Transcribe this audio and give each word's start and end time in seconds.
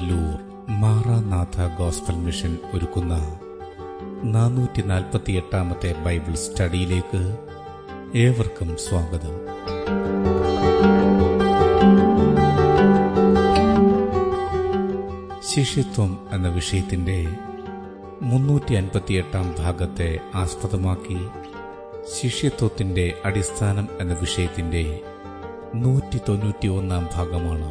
Kodungallur 0.00 0.36
Maranatha 0.80 1.66
gospel 1.78 2.16
mission 2.18 2.52
ഒരുക്കുന്ന 2.74 3.14
നാനൂറ്റി 4.32 4.82
നാൽപ്പത്തി 4.82 5.32
എട്ടാമത്തെ 5.32 5.90
ബൈബിൾ 6.04 6.34
സ്റ്റഡിയിലേക്ക് 6.36 7.22
ഏവർക്കും 8.18 8.70
സ്വാഗതം. 8.78 9.34
ശിഷ്യത്വം 15.50 16.10
എന്ന 16.32 16.48
വിഷയത്തിന്റെ 16.48 17.18
മുന്നൂറ്റി 18.22 18.74
അൻപത്തിയെട്ടാം 18.74 19.54
ഭാഗത്തെ 19.58 20.08
ആസ്പദമാക്കി 20.34 21.18
ശിഷ്യത്വത്തിന്റെ 22.16 23.06
അടിസ്ഥാനം 23.24 23.88
എന്ന 24.00 24.14
വിഷയത്തിന്റെ 24.20 24.84
നൂറ്റി 25.74 26.18
തൊണ്ണൂറ്റി 26.28 26.68
ഒന്നാം 26.70 27.08
ഭാഗമാണ് 27.14 27.70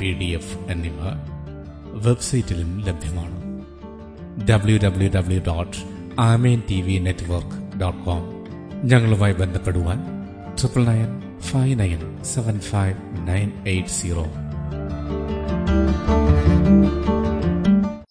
P 0.00 0.12
D 0.12 0.24
F 0.24 0.58
എന്നിവ 0.58 1.00
വെബ്സൈറ്റിലും 1.92 2.80
ലഭ്യമാണ്. 2.84 3.46
W 4.48 4.78
W 4.78 5.10
W 5.10 5.40
dot 5.40 5.76
Amen 6.20 6.62
T 6.70 6.82
V 6.82 6.98
network 6.98 7.78
dot 7.80 8.04
com. 8.04 8.22
ഞങ്ങളുമായി 8.84 9.32
ബന്ധപ്പെടുവാൻ 9.32 9.98
triple 10.60 10.84
nine 10.84 11.40
five 11.40 11.78
nine 11.78 12.24
seven 12.24 12.60
five 12.60 13.28
nine 13.28 13.68
eight 13.68 13.88
zero. 13.88 14.24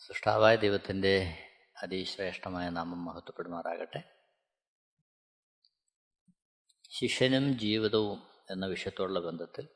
സൃഷ്ടാവായ 0.07 0.55
ദൈവത്തിന്റെ 0.55 1.37
അതിശ്രേഷ്ഠമായ 1.83 2.69
നാമം 2.69 3.05
മഹത്വപ്പെടുമാറാകട്ടെ. 3.05 4.03
ശിഷ്യനും 6.91 7.59
ജീവിതവും 7.59 8.19
എന്ന 8.51 8.65
വിഷയത്തോടുള്ള 8.65 9.19
ബന്ധത്തിൽ 9.19 9.67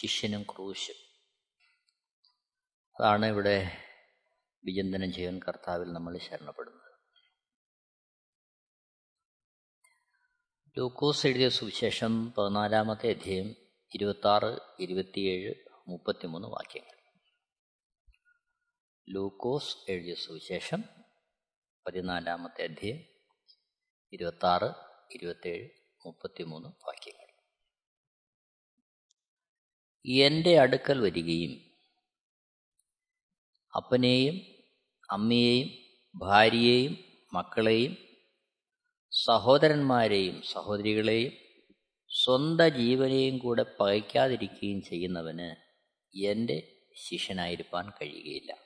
ശിഷ്യനും 0.00 0.42
ക്രൂശും 0.42 1.01
അതാണ് 3.02 3.26
ഇവിടെ 3.26 3.78
വിചിന്തനം 4.64 5.12
ചെയ്യാൻ 5.12 5.40
കർത്താവിൽ 5.48 5.92
നമ്മൾ 5.92 6.18
ശരണപ്പെടുന്നത്. 6.18 6.92
ലൂക്കോസ് 10.78 11.26
എഴുതിയ 11.26 11.48
സുവിശേഷം 11.48 12.30
പതിനാലാമത്തെ 12.30 13.10
അധ്യായം 13.10 13.56
ഇരുപത്താറ് 13.94 14.58
ഇരുപത്തിയേഴ് 14.80 15.54
മുപ്പത്തിമൂന്ന് 15.88 16.48
വാക്യങ്ങൾ. 16.48 16.96
ലൂക്കോസ് 19.08 19.76
എഴുതിയ 19.88 20.14
സുവിശേഷം 20.14 20.84
പതിനാലാമത്തെ 21.86 22.62
അധ്യായം 22.62 23.04
ഇരുപത്താറ് 24.12 24.74
ഇരുപത്തേഴ് 25.14 25.68
മുപ്പത്തിമൂന്ന് 26.06 26.68
വാക്യങ്ങൾ. 26.68 27.26
എന്റെ 30.06 30.58
അടുക്കൽ 30.58 31.00
വരികയും 31.00 31.71
അപ്പനെയും 33.74 34.40
അമ്മയെയും 35.10 35.70
ഭാര്യയെയും 36.16 36.98
മക്കളെയും 37.32 37.96
സഹോദരന്മാരെയും 39.26 40.42
സഹോദരികളെയും 40.42 41.32
സ്വന്തം 42.24 42.68
ജീവനെയും 42.68 43.38
കൂടെ 43.38 43.64
പകയ്ക്കാതിരിക്കുകയും 43.80 44.82
ചെയ്യുന്നവന് 44.82 45.56
എന്റെ 46.18 46.86
ശിഷ്യനായിരിക്കാൻ 47.08 47.90
കഴിയുകയില്ല. 47.90 48.56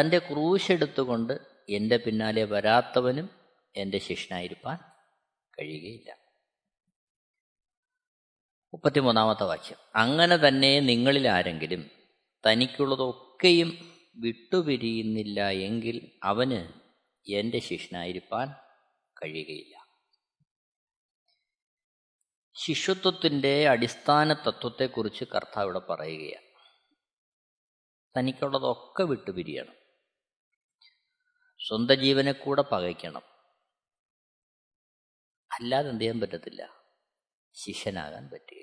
തന്റെ 0.00 0.18
ക്രൂശെടുത്തുകൊണ്ട് 0.18 1.40
എന്റെ 1.68 1.96
പിന്നാലെ 1.96 2.44
വരാത്തവനും 2.44 3.30
എന്റെ 3.76 3.98
ശിഷ്യനായിരിക്കാൻ 3.98 4.78
കഴിയുകയില്ല. 5.58 6.16
മുപ്പത്തിമൂന്നാമത്തെ 8.72 9.44
വാക്യം. 9.44 9.78
അങ്ങനെ 9.94 10.36
തന്നെ 10.36 10.80
നിങ്ങളിൽ 10.80 11.28
ആരെങ്കിലും 11.28 11.97
തനിക്കുള്ളതൊക്കെയും 12.46 13.98
വിട്ടുപിരിയുന്നില്ല 14.16 15.48
എങ്കിൽ 15.48 16.20
അവന് 16.22 16.88
എന്റെ 17.30 17.58
ശിഷ്യനായിരിക്കാൻ 17.58 18.54
കഴിയുകയില്ല. 19.22 19.88
ശിഷ്യത്വത്തിന്റെ 22.54 23.68
അടിസ്ഥാന 23.68 24.32
തത്വത്തെക്കുറിച്ച് 24.32 25.24
കർത്താവ് 25.24 25.64
ഇവിടെ 25.64 25.78
പറയുകയാണ്. 25.78 26.48
തനിക്കുള്ളതൊക്കെ 28.18 29.02
വിട്ടുപിരിയണം. 29.02 29.74
സ്വന്തം 31.68 31.94
ജീവനെ 31.94 32.32
കൂടെ 32.32 32.62
പകയ്ക്കണം. 32.62 33.22
അല്ലാതെ 35.60 35.88
എന്ത് 35.88 36.00
ചെയ്യാൻ 36.00 36.20
പറ്റത്തില്ല. 36.20 36.70
ശിഷ്യനാകാൻ 37.54 38.30
പറ്റുകയില്ല. 38.30 38.57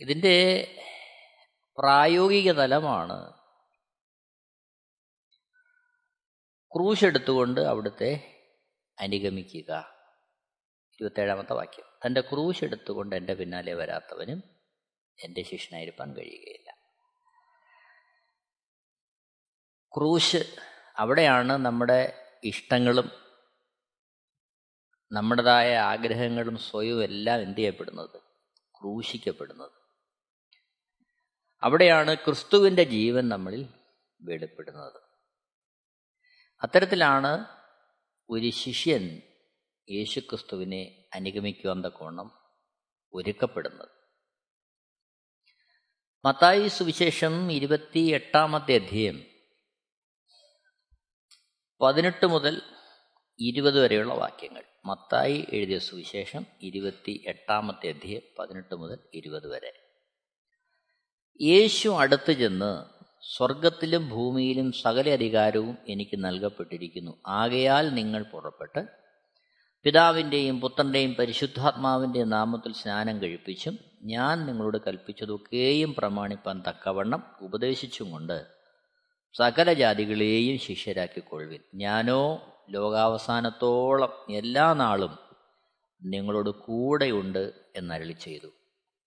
ഇതിന്റെ 0.00 0.70
പ്രായോഗിക 1.78 2.52
തലമാണ് 2.52 3.32
ക്രൂശ് 6.74 7.04
എടുത്തുകൊണ്ട് 7.04 7.60
അവിടുത്തെ 7.60 8.32
അനുഗമിക്കുക. 9.00 9.96
ഇരുപത്തേഴാമത്തെ 10.92 11.52
വാക്യം. 11.52 11.84
തന്റെ 12.06 12.20
ക്രൂശ് 12.20 12.64
എടുത്തുകൊണ്ട് 12.64 13.16
എന്റെ 13.16 13.34
പിന്നാലെ 13.34 13.74
വരാത്തവനും 13.74 14.42
എന്റെ 15.24 15.42
ശിഷ്യനായിരിക്കാൻ 15.42 16.16
കഴിയുകയില്ല. 16.16 16.70
ക്രൂശ് 19.96 20.56
അവിടെയാണ് 20.96 21.52
നമ്മുടെ 21.52 22.26
ഇഷ്ടങ്ങളും 22.44 23.10
നമ്മുടേതായ 25.12 25.76
ആഗ്രഹങ്ങളും 25.76 26.58
സ്വയവും 26.58 27.04
എല്ലാം 27.04 27.42
എന്ത് 27.42 27.58
ചെയ്യപ്പെടുന്നത്? 27.58 28.20
ക്രൂശിക്കപ്പെടുന്നത്. 28.80 29.85
അവിടെയാണ് 31.66 32.14
ക്രിസ്തുവിന്റെ 32.14 32.84
ജീവൻ 32.84 33.28
നമ്മളിൽ 33.28 33.68
വെളിപ്പെടുന്നത്. 34.20 35.00
അത്തരത്തിലാണ് 36.62 37.44
ഒരു 38.30 38.50
ശിഷ്യൻ 38.50 39.22
യേശുക്രിസ്തുവിനെ 39.90 41.08
അനുഗമിക്കുവാൻ 41.14 41.84
തക്കോണം 41.84 42.40
ഒരുക്കപ്പെടുന്നത്. 43.12 43.88
മത്തായി 46.24 46.68
സുവിശേഷം 46.68 47.52
ഇരുപത്തി 47.52 47.98
എട്ടാമത്തെ 47.98 48.74
അധ്യയം 48.74 49.24
പതിനെട്ട് 51.82 52.26
മുതൽ 52.26 52.62
ഇരുപത് 53.38 53.84
വരെയുള്ള 53.84 54.14
വാക്യങ്ങൾ. 54.14 54.64
മത്തായി 54.84 55.46
എഴുതിയ 55.52 55.78
സുവിശേഷം 55.78 56.46
ഇരുപത്തി 56.62 57.24
എട്ടാമത്തെ 57.26 57.88
അധ്യയം 57.88 58.22
പതിനെട്ട് 58.38 58.74
മുതൽ 58.74 58.98
ഇരുപത് 59.14 59.46
വരെ. 59.48 59.85
യേശു 61.42 61.88
അടുത്ത് 61.88 62.32
ചെന്ന് 62.32 62.84
സ്വർഗത്തിലും 63.36 64.08
ഭൂമിയിലും 64.08 64.72
സകല 64.72 65.10
അധികാരവും 65.10 65.78
എനിക്ക് 65.88 66.24
നൽകപ്പെട്ടിരിക്കുന്നു. 66.24 67.12
ആകയാൽ 67.26 67.88
നിങ്ങൾ 67.88 68.22
പുറപ്പെട്ട് 68.22 68.86
പിതാവിന്റെയും 69.82 70.60
പുത്രന്റെയും 70.60 71.14
പരിശുദ്ധാത്മാവിന്റെയും 71.14 72.30
നാമത്തിൽ 72.30 72.72
സ്നാനം 72.72 73.22
കഴിപ്പിച്ചും 73.22 73.78
ഞാൻ 74.02 74.46
നിങ്ങളോട് 74.46 74.78
കൽപ്പിച്ചതൊക്കെയും 74.86 75.94
പ്രമാണിപ്പാൻ 75.98 76.62
തക്കവണ്ണം 76.68 77.24
ഉപദേശിച്ചും 77.40 78.10
കൊണ്ട് 78.10 78.46
സകല 79.34 79.72
ജാതികളെയും 79.72 80.58
ശിഷ്യരാക്കിക്കൊള്ളുവിൻ. 80.58 81.60
ഞാനോ 81.74 82.42
ലോകാവസാനത്തോളം 82.70 84.36
എല്ലാ 84.36 84.74
നാളും 84.74 85.18
നിങ്ങളോട് 86.02 86.50
കൂടെയുണ്ട് 86.50 87.52
എന്നരളി 87.76 88.12
ചെയ്തു 88.12 88.48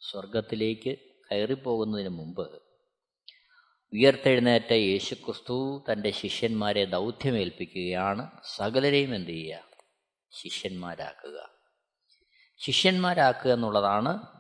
സ്വർഗത്തിലേക്ക് 0.02 1.09
കയറിപ്പോകുന്നതിന് 1.32 2.10
മുമ്പ് 2.10 2.62
ഉയർത്തെഴുന്നേറ്റ 3.94 4.74
യേശുക്രിസ്തു 4.74 5.86
തന്റെ 5.92 6.12
ശിഷ്യന്മാരെ 6.12 6.86
ദൗത്യമേൽപ്പിക്കുകയാണ്. 6.86 8.32
സകലരെയും 8.56 9.16
എന്ത് 9.16 9.30
ചെയ്യുക? 9.30 9.60
ശിഷ്യന്മാരാക്കുക. 10.32 11.50
ശിഷ്യന്മാരാക്കുക 12.58 13.52
എന്നുള്ളതാണ് 13.52 14.40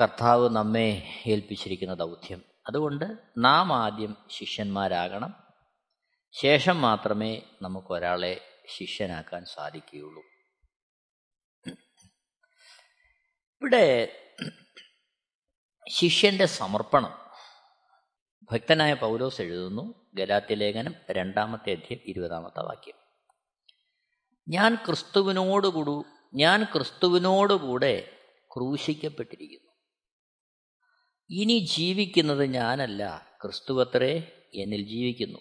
കർത്താവ് 0.00 0.50
നമ്മെ 0.50 1.02
ഏൽപ്പിച്ചിരിക്കുന്ന 1.26 1.94
ദൗത്യം. 1.94 2.42
അതുകൊണ്ട് 2.66 3.04
നാം 3.38 3.72
ആദ്യം 3.72 4.16
ശിഷ്യന്മാരാകണം. 4.30 5.34
ശേഷം 6.30 6.80
മാത്രമേ 6.80 7.42
നമുക്കൊരാളെ 7.62 8.40
ശിഷ്യനാക്കാൻ 8.76 9.44
സാധിക്കുകയുള്ളൂ. 9.44 10.22
ഇവിടെ 13.62 14.22
ശിഷ്യന്റെ 15.88 16.46
സമർപ്പണം. 16.46 17.26
ഭക്തനായ 18.52 18.94
പൗലോസ് 18.94 19.42
എഴുതുന്നു 19.42 20.10
ഗലാത്യ 20.14 20.54
ലേഖനം 20.54 20.94
രണ്ടാമത്തെ 21.10 21.70
അധ്യയം 21.70 22.00
ഇരുപതാമത്തെ 22.04 22.60
വാക്യം. 22.60 22.94
ഞാൻ 24.48 24.74
ക്രിസ്തുവിനോടുകൂടു 24.74 26.04
ഞാൻ 26.34 26.64
ക്രിസ്തുവിനോടുകൂടെ 26.64 28.18
ക്രൂശിക്കപ്പെട്ടിരിക്കുന്നു. 28.56 29.72
ഇനി 31.30 31.66
ജീവിക്കുന്നത് 31.76 32.44
ഞാനല്ല 32.44 33.28
ക്രിസ്തുവത്രേ 33.42 34.32
എന്നിൽ 34.54 34.88
ജീവിക്കുന്നു. 34.88 35.38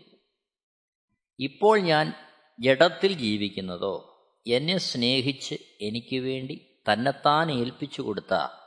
ഇപ്പോൾ 1.40 1.80
ഞാൻ 1.80 2.14
ജഡത്തിൽ 2.60 3.14
ജീവിക്കുന്നതോ 3.14 4.12
എന്നെ 4.48 4.78
സ്നേഹിച്ച് 4.78 5.56
എനിക്ക് 5.82 6.20
വേണ്ടി 6.20 6.82
തന്നെത്താൻ 6.94 7.52
ഏൽപ്പിച്ചു 7.52 8.02
കൊടുത്ത 8.02 8.65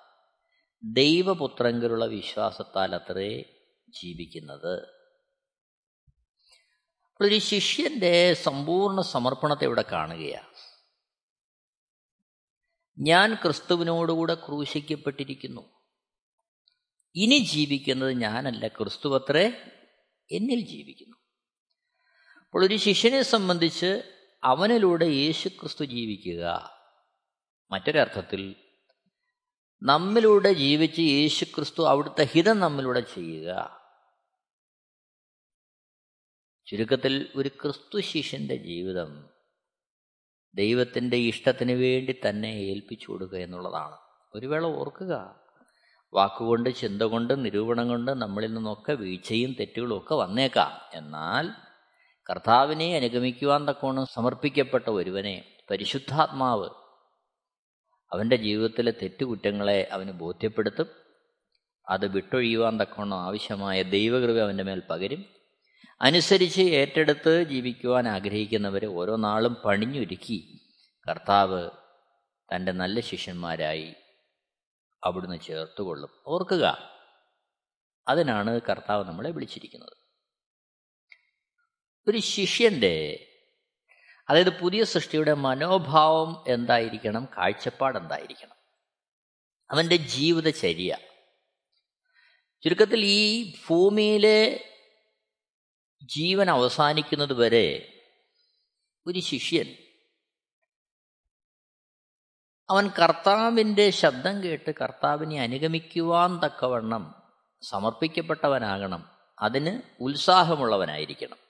ദൈവപുത്രങ്കിലുള്ള 0.82 2.04
വിശ്വാസത്താൽ 2.04 2.94
അത്രേ 2.94 3.60
ജീവിക്കുന്നത് 3.88 4.98
ഒരു 7.20 7.38
ശിഷ്യന്റെ 7.38 8.34
സമ്പൂർണ 8.34 9.00
സമർപ്പണത്തെ 9.00 9.64
ഇവിടെ 9.64 9.82
കാണുകയാണ് 9.82 10.48
ഞാൻ 12.98 13.34
ക്രിസ്തുവിനോടുകൂടെ 13.34 14.34
ക്രൂശിക്കപ്പെട്ടിരിക്കുന്നു. 14.34 15.60
ഇനി 17.14 17.38
ജീവിക്കുന്നത് 17.38 18.12
ഞാനല്ല 18.12 18.68
ക്രിസ്തുവത്രേ 18.68 19.46
എന്നിൽ 20.30 20.60
ജീവിക്കുന്നു. 20.60 21.16
അപ്പോൾ 22.46 22.66
ഒരു 22.66 22.76
ശിഷ്യനെ 22.76 23.22
സംബന്ധിച്ച് 23.22 24.02
അവനിലൂടെ 24.44 25.04
യേശു 25.04 25.48
ക്രിസ്തു 25.48 25.84
ജീവിക്കുക. 25.84 26.70
മറ്റൊരർത്ഥത്തിൽ 27.70 28.67
നമ്മിലൂടെ 29.82 30.52
ജീവിച്ച് 30.52 31.00
യേശു 31.00 31.44
ക്രിസ്തു 31.44 31.88
അവിടുത്തെ 31.88 32.24
ഹിതം 32.24 32.60
നമ്മിലൂടെ 32.60 33.00
ചെയ്യുക. 33.00 33.80
ചുരുക്കത്തിൽ 36.66 37.32
ഒരു 37.36 37.48
ക്രിസ്തു 37.48 38.00
ശിഷ്യന്റെ 38.00 38.56
ജീവിതം 38.56 39.28
ദൈവത്തിന്റെ 40.54 41.16
ഇഷ്ടത്തിന് 41.16 41.72
വേണ്ടി 41.72 42.20
തന്നെ 42.28 42.48
ഏൽപ്പിച്ചു 42.48 43.10
കൊടുക്കുക 43.10 43.38
എന്നുള്ളതാണ്. 43.38 43.96
ഒരു 44.34 44.46
വേള 44.46 44.66
ഓർക്കുക. 44.66 45.40
വാക്കുകൊണ്ട് 46.14 46.70
ചിന്ത 46.70 47.02
കൊണ്ട് 47.02 47.44
നിരൂപണം 47.44 47.88
കൊണ്ട് 47.88 48.10
നമ്മളിൽ 48.10 48.54
നിന്നൊക്കെ 48.54 48.92
വീഴ്ചയും 48.92 49.52
തെറ്റുകളും 49.60 49.98
ഒക്കെ 49.98 50.14
വന്നേക്കാം. 50.14 50.72
എന്നാൽ 50.94 51.50
കർത്താവിനെ 52.30 52.96
അനുഗമിക്കുവാൻ 52.96 53.68
തക്കോണം 53.68 54.06
സമർപ്പിക്കപ്പെട്ട 54.06 54.90
ഒരുവനെ 54.90 55.56
പരിശുദ്ധാത്മാവ് 55.70 56.87
അവന്റെ 58.12 58.36
ജീവിതത്തിലെ 58.36 58.90
തെറ്റുകുറ്റങ്ങളെ 58.90 59.88
അവന് 59.92 60.10
ബോധ്യപ്പെടുത്തും. 60.10 60.86
അത് 61.88 62.06
വിട്ടൊഴിയുവാൻ 62.06 62.80
തക്കവണ്ണം 62.80 63.22
ആവശ്യമായ 63.22 63.82
ദൈവകൃപ 63.82 64.38
അവന്റെ 64.38 64.64
മേൽ 64.64 64.82
പകരും. 64.90 65.24
അനുസരിച്ച് 66.00 66.60
ഏറ്റെടുത്ത് 66.60 67.42
ജീവിക്കുവാൻ 67.42 68.08
ആഗ്രഹിക്കുന്നവരെ 68.08 68.86
ഓരോ 68.86 69.16
നാളും 69.16 69.54
പണിഞ്ഞൊരുക്കി 69.54 70.60
കർത്താവ് 71.10 71.70
തന്റെ 72.54 72.72
നല്ല 72.72 73.00
ശിഷ്യന്മാരായി 73.00 73.94
അവിടുന്ന് 75.04 75.40
ചേർത്തുകൊള്ളും. 75.40 76.10
ഓർക്കുക 76.26 76.78
അതിനാണ് 78.08 78.60
കർത്താവ് 78.70 79.04
നമ്മളെ 79.04 79.30
വിളിച്ചിരിക്കുന്നത്. 79.30 79.96
ഒരു 82.08 82.18
ശിഷ്യന്റെ 82.18 83.27
അതായത് 84.28 84.60
പുതിയ 84.60 84.84
സൃഷ്ടിയുടെ 84.84 85.32
മനോഭാവം 85.32 86.44
എന്തായിരിക്കണം? 86.48 87.28
കാഴ്ചപ്പാട് 87.38 87.98
എന്തായിരിക്കണം? 87.98 88.56
അവന്റെ 89.70 89.96
ജീവിതചര്യ. 89.96 90.96
ചുരുക്കത്തിൽ 92.62 93.00
ഈ 93.00 93.54
ഭൂമിയിലെ 93.68 94.64
ജീവൻ 96.02 96.50
അവസാനിക്കുന്നത് 96.50 97.32
വരെ 97.32 98.00
ഒരു 99.06 99.18
ശിഷ്യൻ 99.18 99.76
അവൻ 102.70 102.88
കർത്താവിന്റെ 102.88 103.90
ശബ്ദം 103.90 104.42
കേട്ട് 104.42 104.74
കർത്താവിനെ 104.80 105.40
അനുഗമിക്കുവാൻ 105.40 106.38
തക്കവണ്ണം 106.38 107.22
സമർപ്പിക്കപ്പെട്ടവനാകണം. 107.62 109.08
അതിന് 109.38 109.80
ഉത്സാഹമുള്ളവനായിരിക്കണം. 110.00 111.47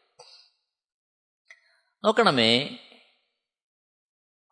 നോക്കണമേ. 2.04 2.78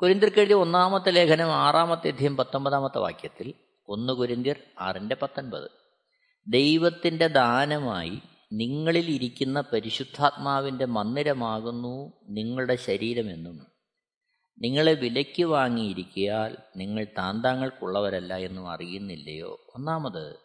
കുരിന്തിർക്കെഴുതിയ 0.03 0.55
ഒന്നാമത്തെ 0.55 1.11
ലേഖനം 1.11 1.53
ആറാമത്തെ 1.53 2.09
അധ്യയം 2.09 2.37
പത്തൊമ്പതാമത്തെ 2.37 2.99
വാക്യത്തിൽ 2.99 3.55
ഒന്ന് 3.89 4.13
കുരിന്തിർ 4.13 4.57
ആറിന്റെ 4.81 5.17
പത്തൊൻപത്. 5.23 5.71
ദൈവത്തിന്റെ 6.49 7.27
ദാനമായി 7.27 8.23
നിങ്ങളിൽ 8.53 9.11
ഇരിക്കുന്ന 9.11 9.61
പരിശുദ്ധാത്മാവിന്റെ 9.61 10.85
മന്ദിരമാകുന്നു 10.85 12.13
നിങ്ങളുടെ 12.29 12.77
ശരീരമെന്നും 12.77 13.67
നിങ്ങളെ 14.59 14.95
വിലയ്ക്ക് 14.95 15.43
വാങ്ങിയിരിക്കിയാൽ 15.43 16.57
നിങ്ങൾ 16.77 17.07
താന്താങ്ങൾക്കുള്ളവരല്ല 17.19 18.37
എന്നും 18.37 18.71
അറിയുന്നില്ലയോ? 18.71 19.73
ഒന്നാമത് 19.77 20.39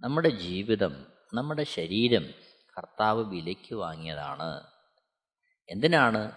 നമ്മുടെ 0.00 0.28
ജീവിതം 0.28 1.06
നമ്മുടെ 1.34 1.64
ശരീരം 1.64 2.26
കർത്താവ് 2.78 3.24
വിലയ്ക്ക് 3.24 3.74
വാങ്ങിയതാണ്. 3.74 4.71
എന്തിനാണ് 5.68 6.32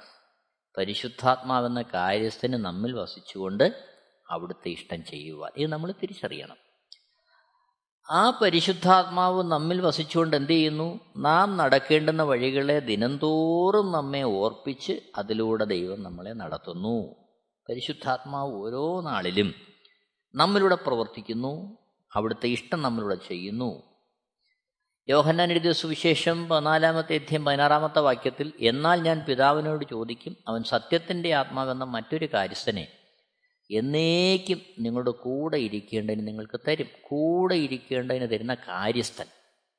പരിശുദ്ധാത്മാവെന്ന 0.77 1.81
കാര്യസ്ഥന് 1.81 2.53
നമ്മിൽ 2.53 2.95
വസിച്ചുകൊണ്ട് 2.95 3.83
അവിടുത്തെ 4.29 4.69
ഇഷ്ടം 4.69 5.05
ചെയ്യുവാൻ? 5.05 5.51
ഇത് 5.57 5.71
നമ്മൾ 5.71 5.91
തിരിച്ചറിയണം. 5.91 6.57
ആ 8.09 8.39
പരിശുദ്ധാത്മാവ് 8.41 9.43
നമ്മിൽ 9.43 9.81
വസിച്ചുകൊണ്ട് 9.81 10.35
എന്ത് 10.35 10.49
ചെയ്യുന്നു? 10.49 10.99
നാം 11.17 11.57
നടക്കേണ്ടുന്ന 11.57 12.23
വഴികളെ 12.23 12.79
ദിനംതോറും 12.79 13.91
നമ്മെ 13.91 14.21
ഓർപ്പിച്ച് 14.21 14.99
അതിലൂടെ 15.15 15.63
ദൈവം 15.63 16.03
നമ്മളെ 16.03 16.33
നടത്തുന്നു. 16.33 17.15
പരിശുദ്ധാത്മാവ് 17.69 18.53
ഓരോ 18.53 19.01
നാളിലും 19.01 19.53
നമ്മിലൂടെ 20.35 20.75
പ്രവർത്തിക്കുന്നു 20.75 21.77
അവിടുത്തെ 22.15 22.47
ഇഷ്ടം 22.47 22.81
നമ്മളിലൂടെ 22.81 23.15
ചെയ്യുന്നു. 23.15 23.94
യോഹന്നാൻ 25.09 25.51
എഴുതിയ 25.51 25.71
സുവിശേഷം 25.71 26.49
പതിനാലാമത്തെ 26.49 27.15
അധ്യയം 27.15 27.45
പതിനാറാമത്തെ 27.45 27.99
വാക്യത്തിൽ 27.99 28.53
എന്നാൽ 28.59 29.01
ഞാൻ 29.01 29.25
പിതാവിനോട് 29.29 29.85
ചോദിക്കും 29.91 30.37
അവൻ 30.47 30.63
സത്യത്തിന്റെ 30.63 31.33
ആത്മാവെന്ന 31.33 31.83
മറ്റൊരു 31.83 32.29
കാര്യസ്ഥനെ. 32.33 32.87
എന്നേക്കും 33.71 34.61
നിങ്ങളുടെ 34.79 35.11
കൂടെ 35.11 35.57
ഇരിക്കേണ്ടതിന് 35.57 36.27
നിങ്ങൾക്ക് 36.27 36.59
തരും. 36.67 36.87
കൂടെ 37.01 37.55
ഇരിക്കേണ്ടതിന് 37.55 38.29
തരുന്ന 38.31 38.53
കാര്യസ്ഥൻ. 38.53 39.25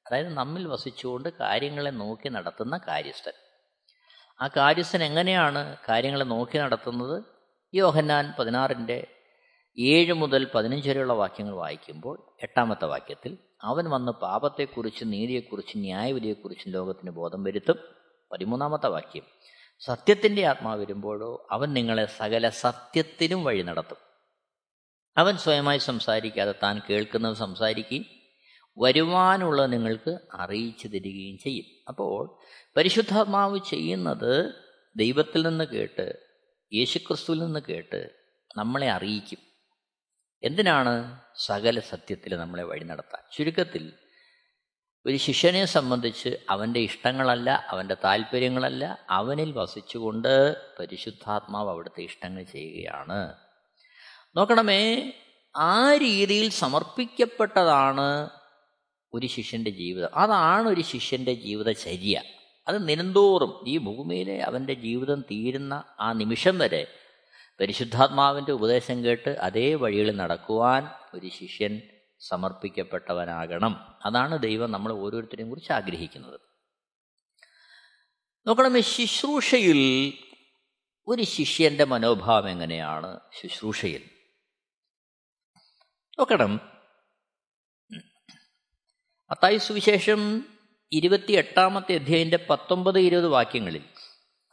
അതായത് 0.07 0.29
നമ്മിൽ 0.29 0.69
വസിച്ചുകൊണ്ട് 0.69 1.29
കാര്യങ്ങളെ 1.41 1.91
നോക്കി 1.91 2.29
നടത്തുന്ന 2.29 2.81
കാര്യസ്ഥൻ. 2.89 3.33
ആ 4.41 4.49
കാര്യസ്ഥൻ 4.57 5.03
എങ്ങനെയാണ് 5.03 5.77
കാര്യങ്ങളെ 5.89 6.25
നോക്കി 6.25 6.59
നടത്തുന്നത്? 6.59 7.25
യോഹന്നാൻ 7.75 8.35
പതിനാറിന്റെ 8.39 9.07
ഏഴ് 9.79 10.13
മുതൽ 10.13 10.47
പതിനഞ്ച് 10.55 10.91
വരെയുള്ള 10.91 11.13
വാക്യങ്ങൾ 11.13 11.55
വായിക്കുമ്പോൾ 11.55 12.37
എട്ടാമത്തെ 12.43 12.85
വാക്യത്തിൽ 12.85 13.39
അവൻ 13.63 13.91
വന്ന് 13.91 14.13
പാപത്തെക്കുറിച്ചും 14.13 15.11
നീതിയെക്കുറിച്ചും 15.11 15.81
ന്യായവിധിയെക്കുറിച്ചും 15.81 16.73
ലോകത്തിന് 16.73 17.11
ബോധം 17.11 17.45
വരുത്തും. 17.45 17.79
പതിമൂന്നാമത്തെ 18.33 18.87
വാക്യം. 18.87 19.23
സത്യത്തിന്റെ 19.81 20.47
ആത്മാവ് 20.47 20.81
വരുമ്പോഴോ 20.81 21.47
അവൻ 21.51 21.73
നിങ്ങളെ 21.73 22.07
സകല 22.07 22.49
സത്യത്തിലും 22.49 23.45
വഴി 23.45 23.63
നടത്തും. 23.63 23.97
അവൻ 25.17 25.37
സ്വയമായി 25.37 25.79
സംസാരിക്കാതെ 25.79 26.55
താൻ 26.63 26.81
കേൾക്കുന്നത് 26.91 27.37
സംസാരിക്കുകയും 27.37 28.05
വരുവാനുള്ള 28.79 29.67
നിങ്ങൾക്ക് 29.67 30.19
അറിയിച്ചു 30.35 30.89
തരികയും 30.89 31.39
ചെയ്യും. 31.39 31.65
അപ്പോൾ 31.89 32.39
പരിശുദ്ധാത്മാവ് 32.77 33.61
ചെയ്യുന്നത് 33.69 34.55
ദൈവത്തിൽ 34.97 35.47
നിന്ന് 35.47 35.65
കേട്ട് 35.65 36.19
യേശുക്രിസ്തുവിൽ 36.75 37.39
നിന്ന് 37.39 37.61
കേട്ട് 37.69 38.11
നമ്മളെ 38.57 38.91
അറിയിക്കും. 38.91 39.39
എന്തിനാണ് 40.43 41.21
സകല 41.35 41.81
സത്യത്തിൽ 41.81 42.37
നമ്മളെ 42.37 42.63
വഴി 42.63 42.85
നടത്താൻ? 42.85 43.23
ചുരുക്കത്തിൽ 43.37 43.93
ഒരു 45.07 45.17
ശിഷ്യനെ 45.17 45.65
സംബന്ധിച്ച് 45.65 46.39
അവന്റെ 46.51 46.81
ഇഷ്ടങ്ങളല്ല 46.81 47.67
അവന്റെ 47.69 47.97
താല്പര്യങ്ങളല്ല 48.05 49.07
അവനിൽ 49.11 49.53
വസിച്ചുകൊണ്ട് 49.53 50.57
പരിശുദ്ധാത്മാവ് 50.79 51.71
അവിടുത്തെ 51.71 52.01
ഇഷ്ടങ്ങൾ 52.03 52.43
ചെയ്യുകയാണ്. 52.43 53.35
നോക്കണമേ 54.37 55.13
ആ 55.57 55.95
രീതിയിൽ 55.95 56.51
സമർപ്പിക്കപ്പെട്ടതാണ് 56.51 58.31
ഒരു 59.15 59.27
ശിഷ്യന്റെ 59.27 59.71
ജീവിതം. 59.71 60.15
അതാണ് 60.15 60.69
ഒരു 60.69 60.81
ശിഷ്യന്റെ 60.81 61.35
ജീവിതചര്യ 61.35 62.23
അത് 62.69 62.89
നിരന്തോറും 62.89 63.65
ഈ 63.69 63.79
ഭൂമിയിലെ 63.79 64.41
അവന്റെ 64.41 64.75
ജീവിതം 64.75 65.21
തീരുന്ന 65.21 65.85
ആ 66.01 66.13
നിമിഷം 66.13 66.59
വരെ 66.59 66.87
പരിശുദ്ധാത്മാവിന്റെ 67.61 68.53
ഉപദേശം 68.53 69.05
കേട്ട് 69.05 69.31
അതേ 69.31 69.75
വഴിയിൽ 69.75 70.17
നടക്കുവാൻ 70.17 70.91
ഒരു 71.15 71.29
ശിഷ്യൻ 71.29 71.81
സമർപ്പിക്കപ്പെട്ടവനാകണം. 72.21 73.99
അതാണ് 74.05 74.43
ദൈവം 74.43 74.73
നമ്മൾ 74.73 74.93
ഓരോരുത്തരെയും 74.93 75.49
കുറിച്ച് 75.49 75.73
ആഗ്രഹിക്കുന്നത്. 75.73 76.41
നോക്കണമേ 78.47 78.81
ശുശ്രൂഷയിൽ 78.81 80.13
ഒരു 81.07 81.23
ശിഷ്യന്റെ 81.23 81.85
മനോഭാവം 81.85 82.51
എങ്ങനെയാണ്? 82.51 83.21
ശുശ്രൂഷയിൽ. 83.41 84.11
നോക്കണം. 86.19 86.61
അത്തായി 89.31 89.57
സുവിശേഷം 89.57 90.47
ഇരുപത്തി 90.93 91.33
എട്ടാമത്തെ 91.33 91.95
അധ്യായന്റെ 91.95 92.47
പത്തൊമ്പത് 92.51 92.99
ഇരുപത് 92.99 93.29
വാക്യങ്ങളിൽ 93.29 93.85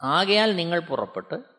ആകയാൽ 0.02 0.56
നിങ്ങൾ 0.56 0.80
പുറപ്പെട്ട് 0.80 1.53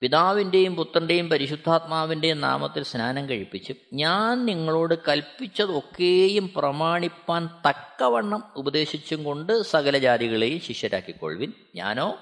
പിതാവിന്റെയും 0.00 0.76
പുത്രന്റെയും 0.76 1.28
പരിശുദ്ധാത്മാവിന്റെയും 1.28 2.40
നാമത്തിൽ 2.40 2.82
സ്നാനം 2.82 3.28
കഴിപ്പിച്ച് 3.28 3.72
ഞാൻ 3.92 4.44
നിങ്ങളോട് 4.44 4.94
കൽപ്പിച്ചതൊക്കെയും 5.08 6.52
പ്രമാണിപ്പാൻ 6.56 7.48
തക്കവണ്ണം 7.68 8.52
ഉപദേശിച്ചും 8.56 9.24
കൊണ്ട് 9.24 9.62
സകല 9.62 9.98
ജാതികളെയും 9.98 10.60
ശിഷ്യരാക്കിക്കൊള്ളുവിൻ. 10.60 11.52
ഞാനോ? 11.74 12.18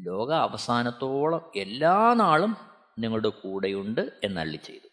ലോക 0.00 0.32
അവസാനത്തോളം 0.32 1.52
എല്ലാ 1.56 2.14
നാളും 2.14 2.56
നിങ്ങളുടെ 2.98 3.28
കൂടെയുണ്ട് 3.28 4.12
എന്നള്ളി 4.24 4.56
ചെയ്തു. 4.56 4.88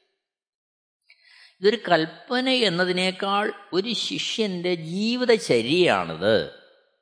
ഇതൊരു 1.61 1.77
കൽപ്പന 1.89 2.49
എന്നതിനേക്കാൾ 2.49 3.53
ഒരു 3.73 3.93
ശിഷ്യന്റെ 3.93 4.75
ജീവിതചര്യയാണിത്. 4.75 6.45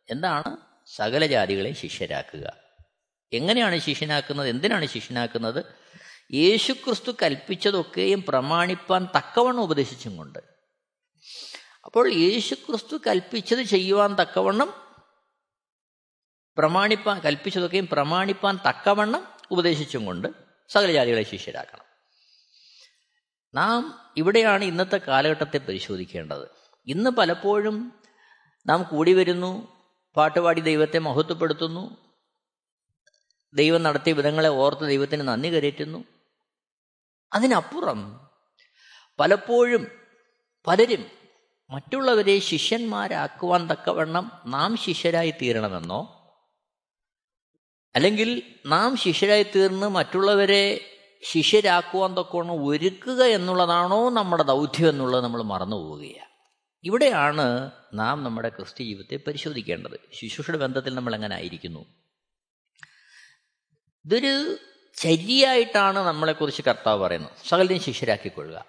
എന്താണ്? 0.09 0.57
സകല 0.95 1.25
ജാതികളെ 1.25 1.74
ശിഷ്യരാക്കുക. 1.74 2.64
എങ്ങനെയാണ് 3.36 3.80
ശിഷ്യനാക്കുന്നത്? 3.80 4.50
എന്തിനാണ് 4.50 4.86
ശിഷ്യനാക്കുന്നത്? 4.86 5.65
യേശുക്രിസ്തു 6.34 7.12
കൽപ്പിച്ചതൊക്കെയും 7.24 8.24
പ്രമാണിപ്പാൻ 8.24 9.08
തക്കവണ്ണം 9.18 9.63
ഉപദേശിച്ചും 9.63 10.18
കൊണ്ട് 10.18 10.39
അപ്പോൾ 11.86 12.13
യേശുക്രിസ്തു 12.13 12.98
കൽപ്പിച്ചത് 13.08 13.60
ചെയ്യുവാൻ 13.60 14.15
തക്കവണ്ണം 14.15 14.74
പ്രമാണിപ്പാൻ 16.58 17.20
കൽപ്പിച്ചതൊക്കെയും 17.20 17.88
പ്രമാണിപ്പാൻ 17.92 18.60
തക്കവണ്ണം 18.70 19.27
ഉപദേശിച്ചും 19.51 20.06
കൊണ്ട് 20.06 20.27
സകല 20.70 20.92
ജാതികളെ 20.92 21.24
ശിഷ്യരാക്കണം. 21.24 21.86
നാം 23.56 24.00
ഇവിടെയാണ് 24.18 24.65
ഇന്നത്തെ 24.65 24.98
കാലഘട്ടത്തെ 24.98 25.58
പരിശോധിക്കേണ്ടത്. 25.58 26.48
ഇന്ന് 26.88 27.10
പലപ്പോഴും 27.10 28.00
നാം 28.68 28.84
കൂടി 28.84 29.13
വരുന്നു 29.13 29.51
പാട്ടുപാടി 30.18 30.62
ദൈവത്തെ 30.62 31.00
മഹത്വപ്പെടുത്തുന്നു 31.00 32.04
ദൈവം 33.55 33.83
നടത്തിയ 33.83 34.13
വിധങ്ങളെ 34.13 34.50
ഓർത്ത് 34.50 34.88
ദൈവത്തിന് 34.88 35.27
നന്ദി 35.27 35.50
കരയറ്റുന്നു. 35.50 36.03
അതിനപ്പുറം 37.33 38.29
പലപ്പോഴും 39.19 39.88
പലരും 40.67 41.05
മറ്റുള്ളവരെ 41.69 42.39
ശിഷ്യന്മാരാക്കുവാൻ 42.39 43.67
തക്കവണ്ണം 43.67 44.31
നാം 44.45 44.77
ശിഷ്യരായി 44.77 45.31
തീരണമെന്നോ? 45.31 46.12
അല്ലെങ്കിൽ 47.95 48.55
നാം 48.65 48.97
ശിഷ്യരായി 48.97 49.43
തീർന്ന് 49.43 49.88
മറ്റുള്ളവരെ 49.88 50.91
ശിഷ്യരാക്കുവാൻ 51.24 52.17
തക്കവണ്ണം 52.17 52.67
ഒരുക്കുക 52.67 53.24
എന്നുള്ളതാണോ 53.24 54.09
നമ്മുടെ 54.09 54.43
ദൗത്യം 54.43 54.89
എന്നുള്ളത് 54.89 55.24
നമ്മൾ 55.24 55.41
മറന്നു 55.41 55.75
പോവുകയാണ്. 55.75 56.29
ഇവിടെയാണ് 56.83 57.71
നാം 57.93 58.24
നമ്മുടെ 58.24 58.50
ക്രിസ്ത്യ 58.50 58.85
ജീവിതത്തെ 58.85 59.15
പരിശോധിക്കേണ്ടത്. 59.15 60.00
ശുശ്രൂഷയുടെ 60.13 60.57
ബന്ധത്തിൽ 60.57 60.95
നമ്മൾ 60.95 61.15
എങ്ങനെ 61.15 61.35
ആയിരിക്കുന്നു? 61.35 62.04
ഇതൊരു 64.05 64.57
ചര്യായിട്ടാണ് 64.97 66.00
നമ്മളെക്കുറിച്ച് 66.00 66.62
കർത്താവ് 66.62 67.03
പറയുന്നത്. 67.03 67.47
സകലിനെയും 67.47 67.81
ശിഷ്യരാക്കിക്കൊള്ളുക 67.81 68.65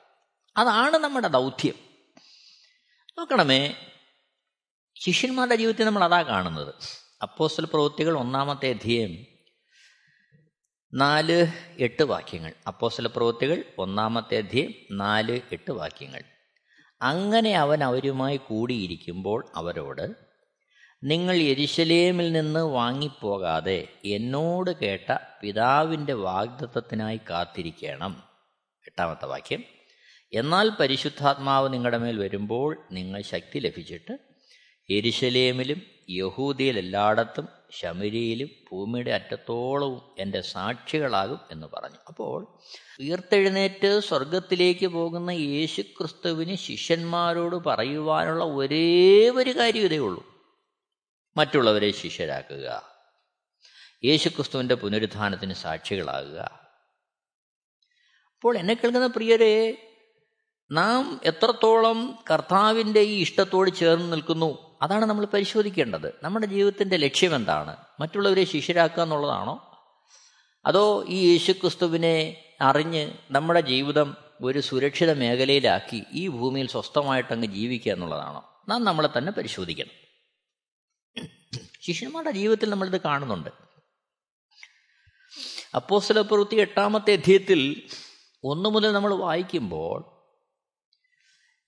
അതാണ് 0.56 0.96
നമ്മുടെ 0.96 1.28
ദൗത്യം. 1.28 1.74
നോക്കണമേ 3.18 3.74
ശിഷ്യന്മാരുടെ 4.94 5.56
ജീവിതത്തിൽ 5.56 5.84
നമ്മൾ 5.84 6.04
അതാ 6.04 6.22
കാണുന്നത്. 6.22 6.74
അപ്പോസ്റ്റൽ 7.22 7.64
പ്രവൃത്തികൾ 7.64 8.18
ഒന്നാമത്തെ 8.18 8.70
അധ്യയം 8.70 9.26
നാല് 10.94 11.46
എട്ട് 11.78 12.02
വാക്യങ്ങൾ. 12.02 12.52
അപ്പോസ്റ്റൽ 12.66 13.06
പ്രവൃത്തികൾ 13.06 13.64
ഒന്നാമത്തെ 13.78 14.36
അധ്യയം 14.36 14.74
നാല് 14.90 15.40
എട്ട് 15.52 15.70
വാക്യങ്ങൾ. 15.70 16.22
അങ്ങനെ 17.02 17.52
അവൻ 17.52 17.84
അവരുമായി 17.84 18.36
കൂടിയിരിക്കുമ്പോൾ 18.36 19.52
അവരോട് 19.54 20.25
നിങ്ങൾ 21.04 21.36
യെരുശലേമിൽ 21.36 22.32
നിന്ന് 22.32 22.60
വാങ്ങിപ്പോകാതെ 22.60 23.88
എന്നോട് 24.04 24.76
കേട്ട 24.76 25.16
പിതാവിന്റെ 25.42 26.12
വാഗ്ദത്തത്തിനായി 26.12 27.20
കാത്തിരിക്കണം. 27.30 28.22
എട്ടാമത്തെ 28.86 29.26
വാക്യം. 29.26 29.64
എന്നാൽ 30.32 30.70
പരിശുദ്ധാത്മാവ് 30.70 31.72
നിങ്ങളുടെ 31.72 31.98
മേൽ 31.98 32.18
വരുമ്പോൾ 32.18 32.78
നിങ്ങൾ 32.92 33.22
ശക്തി 33.22 33.58
ലഭിച്ചിട്ട് 33.58 34.18
എരിശലേമിലും 34.90 35.82
യഹൂദിയിൽ 36.10 36.78
എല്ലായിടത്തും 36.78 37.48
ശമരിയിലും 37.80 38.48
ഭൂമിയുടെ 38.72 39.10
അറ്റത്തോളവും 39.10 40.02
എന്റെ 40.18 40.40
സാക്ഷികളാകും 40.40 41.40
എന്ന് 41.50 41.66
പറഞ്ഞു. 41.74 41.96
അപ്പോൾ 42.08 42.58
ഉയർത്തെഴുന്നേറ്റ് 43.00 44.00
സ്വർഗത്തിലേക്ക് 44.00 44.86
പോകുന്ന 44.86 45.30
യേശു 45.30 45.82
ക്രിസ്തുവിന് 45.82 46.56
ശിഷ്യന്മാരോട് 46.56 47.56
പറയുവാനുള്ള 47.56 48.44
ഒരേ 48.44 49.30
ഒരു 49.30 49.50
കാര്യം 49.50 49.82
ഇതേ 49.82 49.98
ഉള്ളൂ. 49.98 50.35
മറ്റുള്ളവരെ 51.36 51.90
ശിഷ്യരാക്കുക. 51.90 52.82
യേശുക്രിസ്തുവിന്റെ 54.04 54.74
പുനരുദ്ധാനത്തിന് 54.74 55.54
സാക്ഷികളാകുക. 55.54 56.38
അപ്പോൾ 58.34 58.58
എന്നെ 58.58 58.74
കേൾക്കുന്ന 58.74 59.06
പ്രിയരെ 59.06 59.82
നാം 60.70 61.20
എത്രത്തോളം 61.24 62.18
കർത്താവിന്റെ 62.30 63.00
ഈ 63.00 63.20
ഇഷ്ടത്തോട് 63.20 63.70
ചേർന്ന് 63.70 64.12
നിൽക്കുന്നു 64.12 64.78
അതാണ് 64.82 65.04
നമ്മൾ 65.04 65.26
പരിശോധിക്കേണ്ടത്. 65.26 66.14
നമ്മുടെ 66.22 66.46
ജീവിതത്തിന്റെ 66.46 66.96
ലക്ഷ്യം 66.96 67.34
എന്താണ്? 67.34 67.76
മറ്റുള്ളവരെ 68.00 68.44
ശിഷ്യരാക്കുക 68.44 69.02
എന്നുള്ളതാണോ? 69.02 69.78
അതോ 70.66 71.04
ഈ 71.08 71.32
യേശുക്രിസ്തുവിനെ 71.32 72.44
അറിഞ്ഞ് 72.60 73.12
നമ്മുടെ 73.30 73.60
ജീവിതം 73.60 74.16
ഒരു 74.42 74.60
സുരക്ഷിത 74.60 75.12
മേഖലയിലാക്കി 75.12 76.04
ഈ 76.12 76.28
ഭൂമിയിൽ 76.28 76.68
സ്വസ്ഥമായിട്ടങ്ങ് 76.68 77.46
ജീവിക്കുക 77.46 77.92
എന്നുള്ളതാണോ? 77.92 78.64
നാം 78.68 78.84
നമ്മളെ 78.84 79.08
തന്നെ 79.18 79.32
പരിശോധിക്കണം. 79.32 80.05
ശിഷ്യന്മാരുടെ 81.86 82.30
ജീവിതത്തിൽ 82.30 82.70
നമ്മളിത് 82.70 83.00
കാണുന്നുണ്ട്. 83.00 83.50
അപ്പോസ്തല 85.74 86.20
പ്രവൃത്തി 86.20 86.56
എട്ടാമത്തെ 86.56 87.12
അധ്യയത്തിൽ 87.12 87.82
ഒന്നു 88.44 88.68
മുതൽ 88.68 88.92
നമ്മൾ 88.92 89.14
വായിക്കുമ്പോൾ 89.14 90.16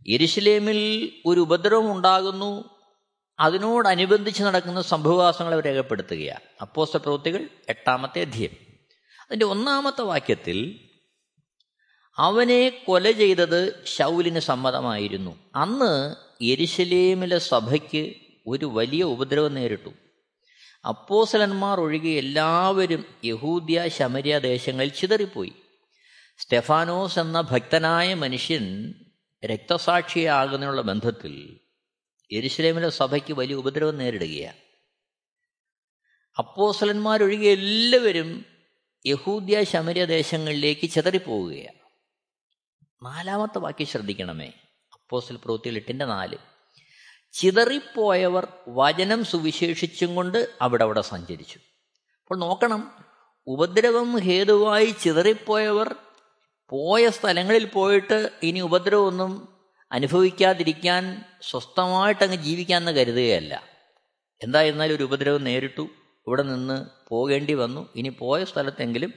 എരിശിലേമിൽ 0.08 1.12
ഒരു 1.26 1.40
ഉപദ്രവം 1.40 1.92
ഉണ്ടാകുന്നു 1.92 2.64
അതിനോടനുബന്ധിച്ച് 3.40 4.42
നടക്കുന്ന 4.42 4.82
സംഭവവാസങ്ങളെ 4.82 5.60
രേഖപ്പെടുത്തുകയാണ്. 5.60 6.40
അപ്പോസ്തല 6.60 6.98
പ്രവൃത്തികൾ 6.98 7.48
എട്ടാമത്തെ 7.68 8.20
അധ്യയം. 8.20 8.50
അതിന്റെ 9.26 9.46
ഒന്നാമത്തെ 9.46 10.02
വാക്യത്തിൽ 10.02 10.88
അവനെ 12.16 12.68
കൊല 12.68 13.10
ചെയ്തത് 13.10 13.84
ശൗലിന് 13.84 14.38
സമ്മതമായിരുന്നു. 14.38 15.50
അന്ന് 15.54 16.16
എരിശലേമിലെ 16.44 17.38
സഭയ്ക്ക് 17.38 18.14
ഒരു 18.46 18.64
വലിയ 18.64 19.02
ഉപദ്രവം 19.02 19.54
നേരിട്ടു. 19.54 19.90
അപ്പോസലന്മാർ 20.86 21.80
ഒഴികെ 21.80 22.08
എല്ലാവരും 22.08 23.04
യഹൂദ്യ 23.24 23.88
ശമരിയ 23.88 24.38
ദേശങ്ങളിൽ 24.38 24.88
ചിതറിപ്പോയി. 24.88 25.52
സ്റ്റെഫാനോസ് 26.38 27.18
എന്ന 27.18 27.40
ഭക്തനായ 27.40 28.14
മനുഷ്യൻ 28.14 28.94
രക്തസാക്ഷിയാകുന്നതിനുള്ള 29.44 30.80
ബന്ധത്തിൽ 30.80 31.60
യരുസലേമിലെ 32.32 32.88
സഭയ്ക്ക് 32.88 33.32
വലിയ 33.32 33.54
ഉപദ്രവം 33.54 33.98
നേരിടുകയാണ്. 33.98 34.56
അപ്പോസലന്മാരൊഴികെ 36.38 37.50
എല്ലാവരും 37.50 38.44
യഹൂദ്യ 39.06 39.64
ശമര്യ 39.64 40.04
ദേശങ്ങളിലേക്ക് 40.04 40.90
ചിതറിപ്പോവുകയാണ്. 40.90 41.78
നാലാമത്തെ 43.02 43.58
വാക്യം 43.58 43.86
ശ്രദ്ധിക്കണമേ. 43.86 44.52
അപ്പോസൽ 44.92 45.36
പ്രവൃത്തിയിൽ 45.36 45.76
എട്ടിന്റെ 45.76 46.04
നാല്. 46.04 46.36
ചിതറിപ്പോയവർ 47.32 48.48
വചനം 48.68 49.24
സുവിശേഷിച്ചും 49.24 50.14
കൊണ്ട് 50.14 50.48
അവിടെ 50.60 50.84
അവിടെ 50.84 51.00
സഞ്ചരിച്ചു. 51.00 51.58
അപ്പോൾ 52.20 52.38
നോക്കണം 52.38 52.90
ഉപദ്രവം 53.46 54.18
ഹേതുവായി 54.18 54.94
ചിതറിപ്പോയവർ 55.02 55.94
പോയ 56.68 57.10
സ്ഥലങ്ങളിൽ 57.10 57.66
പോയിട്ട് 57.66 58.30
ഇനി 58.42 58.60
ഉപദ്രവമൊന്നും 58.60 59.48
അനുഭവിക്കാതിരിക്കാൻ 59.92 61.24
സ്വസ്ഥമായിട്ടങ്ങ് 61.42 62.36
ജീവിക്കാമെന്ന് 62.36 62.92
കരുതുകയല്ല. 62.92 63.62
എന്തായിരുന്നാലും 64.42 64.96
ഒരു 64.96 65.02
ഉപദ്രവം 65.02 65.44
നേരിട്ടു 65.44 65.88
ഇവിടെ 66.26 66.42
നിന്ന് 66.42 66.86
പോകേണ്ടി 67.08 67.54
വന്നു. 67.54 67.88
ഇനി 67.96 68.08
പോയ 68.08 68.44
സ്ഥലത്തെങ്കിലും 68.44 69.12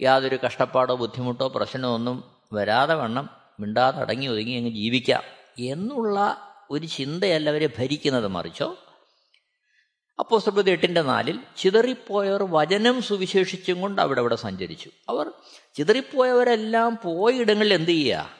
യാതൊരു 0.00 0.38
കഷ്ടപ്പാടോ 0.46 0.94
ബുദ്ധിമുട്ടോ 0.94 1.48
പ്രശ്നമോ 1.48 1.94
ഒന്നും 1.94 2.24
വരാതെ 2.52 2.94
വണ്ണം 2.94 3.28
മിണ്ടാതെ 3.60 3.98
അടങ്ങി 3.98 4.26
ഒതുങ്ങി 4.26 4.54
അങ്ങ് 4.54 4.70
ജീവിക്കാം 4.70 5.22
എന്നുള്ള 5.58 6.47
ഒരു 6.70 6.86
ചിന്തയല്ല 6.86 7.50
അവരെ 7.50 7.66
ഭരിക്കുന്നത് 7.78 8.28
മറിച്ചോ? 8.28 8.78
അപ്പോൾ 10.18 10.40
സുബ്രത് 10.40 10.70
എട്ടിന്റെ 10.70 11.02
നാലിൽ 11.02 11.40
ചിതറിപ്പോയവർ 11.56 12.42
വചനം 12.42 13.02
സുവിശേഷിച്ചും 13.02 13.80
കൊണ്ട് 13.80 14.02
അവിടെ 14.02 14.20
അവിടെ 14.20 14.36
സഞ്ചരിച്ചു. 14.36 14.90
അവർ 15.08 15.30
ചിതറിപ്പോയവരെല്ലാം 15.74 16.98
പോയിടങ്ങളിൽ 17.04 17.74
എന്ത് 17.74 17.90
ചെയ്യുക? 17.90 18.30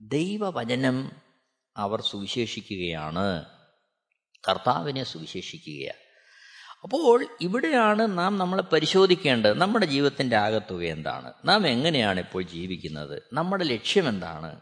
ദൈവവചനം 0.00 1.12
അവർ 1.76 2.00
സുവിശേഷിക്കുകയാണ്. 2.00 3.44
കർത്താവിനെ 4.48 5.04
സുവിശേഷിക്കുകയാണ്. 5.04 6.02
അപ്പോൾ 6.82 7.26
ഇവിടെയാണ് 7.40 8.18
നാം 8.18 8.38
നമ്മളെ 8.38 8.62
പരിശോധിക്കേണ്ടത്. 8.62 9.52
നമ്മുടെ 9.52 9.86
ജീവിതത്തിന്റെ 9.86 10.36
ആകത്തുക 10.36 10.82
എന്താണ്? 10.82 11.32
നാം 11.44 11.66
എങ്ങനെയാണ് 11.66 12.20
ഇപ്പോൾ 12.20 12.42
ജീവിക്കുന്നത്? 12.42 13.22
നമ്മുടെ 13.32 13.64
ലക്ഷ്യം 13.64 14.08
എന്താണ്? 14.08 14.60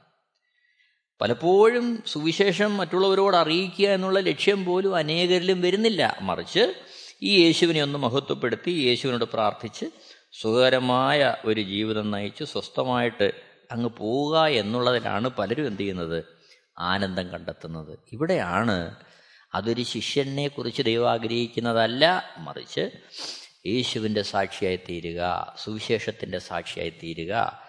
പലപ്പോഴും 1.20 2.02
സുവിശേഷം 2.06 2.76
മറ്റുള്ളവരോട് 2.76 3.36
അറിയിക്കുക 3.36 3.88
എന്നുള്ള 3.88 4.20
ലക്ഷ്യം 4.20 4.64
പോലും 4.64 4.96
അനേകരിലും 4.96 5.60
വരുന്നില്ല. 5.60 6.18
മറിച്ച് 6.20 6.74
ഈ 7.22 7.44
യേശുവിനെ 7.44 7.82
ഒന്ന് 7.82 7.98
മഹത്വപ്പെടുത്തി 7.98 8.70
യേശുവിനോട് 8.70 9.24
പ്രാർത്ഥിച്ച് 9.24 9.86
സുഖകരമായ 10.40 11.36
ഒരു 11.44 11.60
ജീവിതം 11.60 12.10
നയിച്ച് 12.10 12.44
സ്വസ്ഥമായിട്ട് 12.44 13.32
അങ്ങ് 13.72 13.90
പോവുക 13.90 14.46
എന്നുള്ളതിലാണ് 14.46 15.28
പലരും 15.28 15.66
എന്ത് 15.66 15.80
ചെയ്യുന്നത്? 15.80 16.24
ആനന്ദം 16.78 17.28
കണ്ടെത്തുന്നത്. 17.28 17.98
ഇവിടെയാണ് 18.12 18.94
അതൊരു 19.54 19.82
ശിഷ്യനെ 19.82 20.48
കുറിച്ച് 20.48 20.82
ദൈവം 20.82 21.10
ആഗ്രഹിക്കുന്നതല്ല. 21.10 22.24
മറിച്ച് 22.38 22.90
യേശുവിന്റെ 23.66 24.22
സാക്ഷിയായി 24.22 24.76
തീരുക 24.76 25.54
സുവിശേഷത്തിന്റെ 25.64 26.38
സാക്ഷിയായി 26.38 26.90
തീരുക 26.90 27.60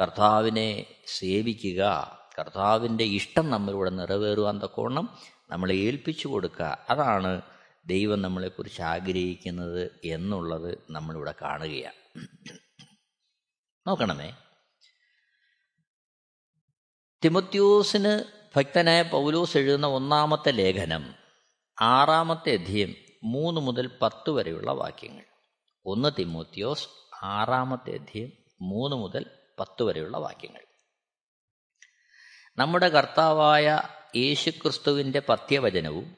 കർത്താവിനെ 0.00 0.84
സേവിക്കുക 1.18 2.19
കർത്താവിന്റെ 2.40 3.04
ഇഷ്ടം 3.04 3.50
നമ്മളിവിടെ 3.50 3.90
നിറവേറുവാൻ 3.90 4.58
തക്കോണം 4.58 5.18
നമ്മളെ 5.50 5.74
ഏൽപ്പിച്ചു 5.74 6.28
കൊടുക്കുക. 6.28 6.86
അതാണ് 6.90 7.42
ദൈവം 7.86 8.22
നമ്മളെക്കുറിച്ച് 8.22 8.82
ആഗ്രഹിക്കുന്നത് 8.82 9.90
എന്നുള്ളത് 10.04 10.78
നമ്മളിവിടെ 10.90 11.34
കാണുകയാണ്. 11.42 12.26
നോക്കണമേ. 13.86 14.36
തിമത്യോസിന് 17.24 18.24
ഭക്തനായ 18.56 19.02
പൗലോസ് 19.02 19.56
എഴുതുന്ന 19.56 19.86
ഒന്നാമത്തെ 19.86 20.50
ലേഖനം 20.50 21.14
ആറാമത്തെ 21.80 22.52
അധ്യയം 22.52 22.94
മൂന്ന് 23.24 23.60
മുതൽ 23.60 23.90
പത്ത് 24.02 24.30
വരെയുള്ള 24.30 24.72
വാക്യങ്ങൾ. 24.72 25.24
ഒന്ന് 25.86 26.08
തിമോത്യോസ് 26.18 26.88
ആറാമത്തെ 27.22 27.94
അധ്യയം 27.94 28.32
മൂന്ന് 28.60 28.96
മുതൽ 28.96 29.26
പത്ത് 29.60 29.82
വരെയുള്ള 29.82 30.16
വാക്യങ്ങൾ. 30.16 30.69
നമ്മുടെ 32.58 32.88
കർത്താവായ 32.88 33.82
യേശുക്രിസ്തുവിന്റെ 34.16 35.22
പത്യവചനവും 35.28 36.16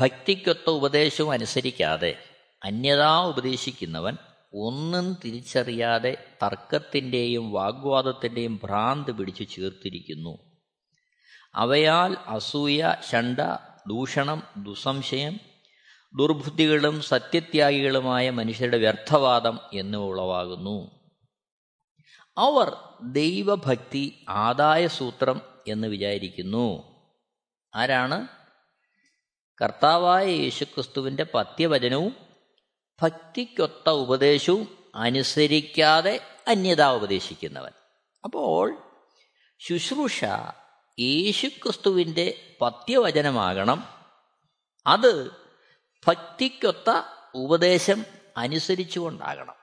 ഭക്തിക്കൊത്ത 0.00 0.70
ഉപദേശവും 0.70 1.32
അനുസരിക്കാതെ 1.32 2.18
അന്യതാ 2.64 3.20
ഉപദേശിക്കുന്നവൻ 3.20 4.16
ഒന്നും 4.54 5.16
തിരിച്ചറിയാതെ 5.24 6.16
തർക്കത്തിന്റെയും 6.42 7.52
വാഗ്വാദത്തിന്റെയും 7.52 8.60
ഭ്രാന്ത് 8.64 9.12
പിടിച്ചു 9.12 9.42
ചേർത്തിരിക്കുന്നു. 9.42 10.38
അവയാൽ 11.54 12.16
അസൂയ 12.26 12.94
ഷണ്ട 13.12 13.40
ദൂഷണം 13.88 14.42
ദുസംശയം 14.56 15.40
ദുർബുദ്ധികളും 16.18 17.02
സത്യത്യാഗികളുമായ 17.02 18.30
മനുഷ്യരുടെ 18.30 18.76
വ്യർത്ഥവാദം 18.76 19.60
എന്നിവ 19.72 20.00
ഉളവാകുന്നു. 20.00 21.01
അവർ 22.38 22.76
ദൈവഭക്തി 23.02 24.24
ആദായ 24.28 24.86
സൂത്രം 24.86 25.40
എന്ന് 25.68 25.88
വിചാരിക്കുന്നു. 25.88 26.92
ആരാണ്? 27.74 28.28
കർത്താവായ 29.62 30.26
യേശുക്രിസ്തുവിന്റെ 30.26 31.26
പത്യവചനവും 31.34 32.16
ഭക്തിക്കൊത്ത 33.02 33.90
ഉപദേശവും 33.90 34.78
അനുസരിക്കാതെ 34.94 36.20
അന്യത 36.48 36.82
ഉപദേശിക്കുന്നവൻ. 36.82 37.72
അപ്പോൾ 38.24 38.78
ശുശ്രൂഷ 39.58 40.24
യേശുക്രിസ്തുവിന്റെ 41.00 42.56
പത്യവചനമാകണം. 42.60 43.88
അത് 44.86 45.30
ഭക്തിക്കൊത്ത 46.06 47.02
ഉപദേശം 47.34 48.04
അനുസരിച്ചുകൊണ്ടാകണം. 48.36 49.61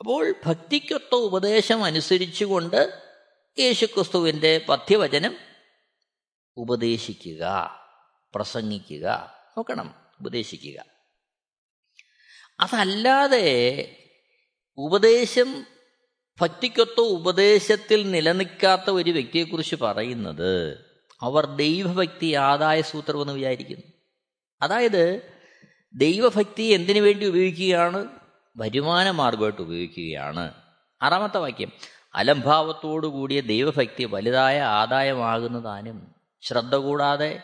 അപ്പോൾ 0.00 0.34
ഭക്തിക്കൊത്ത 0.46 1.14
ഉപദേശം 1.14 1.84
അനുസരിച്ചുകൊണ്ട് 1.84 3.02
യേശുക്രിസ്തുവിന്റെ 3.58 4.64
പഥ്യവചനം 4.68 5.36
ഉപദേശിക്കുക 6.56 7.74
പ്രസംഗിക്കുക 8.34 9.34
നോക്കണം 9.56 9.94
ഉപദേശിക്കുക. 10.20 10.84
അതല്ലാതെ 12.60 13.96
ഉപദേശം 14.78 15.66
ഭക്തിക്കൊത്ത 16.40 17.00
ഉപദേശത്തിൽ 17.00 18.10
നിലനിൽക്കാത്ത 18.10 18.90
ഒരു 18.90 19.10
വ്യക്തിയെക്കുറിച്ച് 19.10 19.76
പറയുന്നത് 19.76 20.78
അവർ 21.22 21.46
ദൈവഭക്തി 21.46 22.32
ആദായ 22.32 22.82
സൂത്രമെന്ന് 22.82 23.32
വിചാരിക്കുന്നു. 23.32 23.92
അതായത് 24.62 25.32
ദൈവഭക്തി 25.94 26.62
എന്തിനു 26.62 27.00
വേണ്ടി 27.00 27.26
ഉപയോഗിക്കുകയാണ്? 27.26 28.17
വരുമാന 28.58 29.10
മാർഗമായിട്ട് 29.10 29.62
ഉപയോഗിക്കുകയാണ്. 29.62 30.52
ആറാമത്തെ 31.02 31.38
വാക്യം 31.38 31.72
അലംഭാവത്തോടു 32.14 33.06
കൂടിയ 33.06 33.40
ദൈവഭക്തി 33.40 34.04
വലുതായ 34.04 34.60
ആദായമാകുന്നതാനും 34.60 36.14
ശ്രദ്ധ 36.40 36.74
കൂടാതെ 36.74 37.42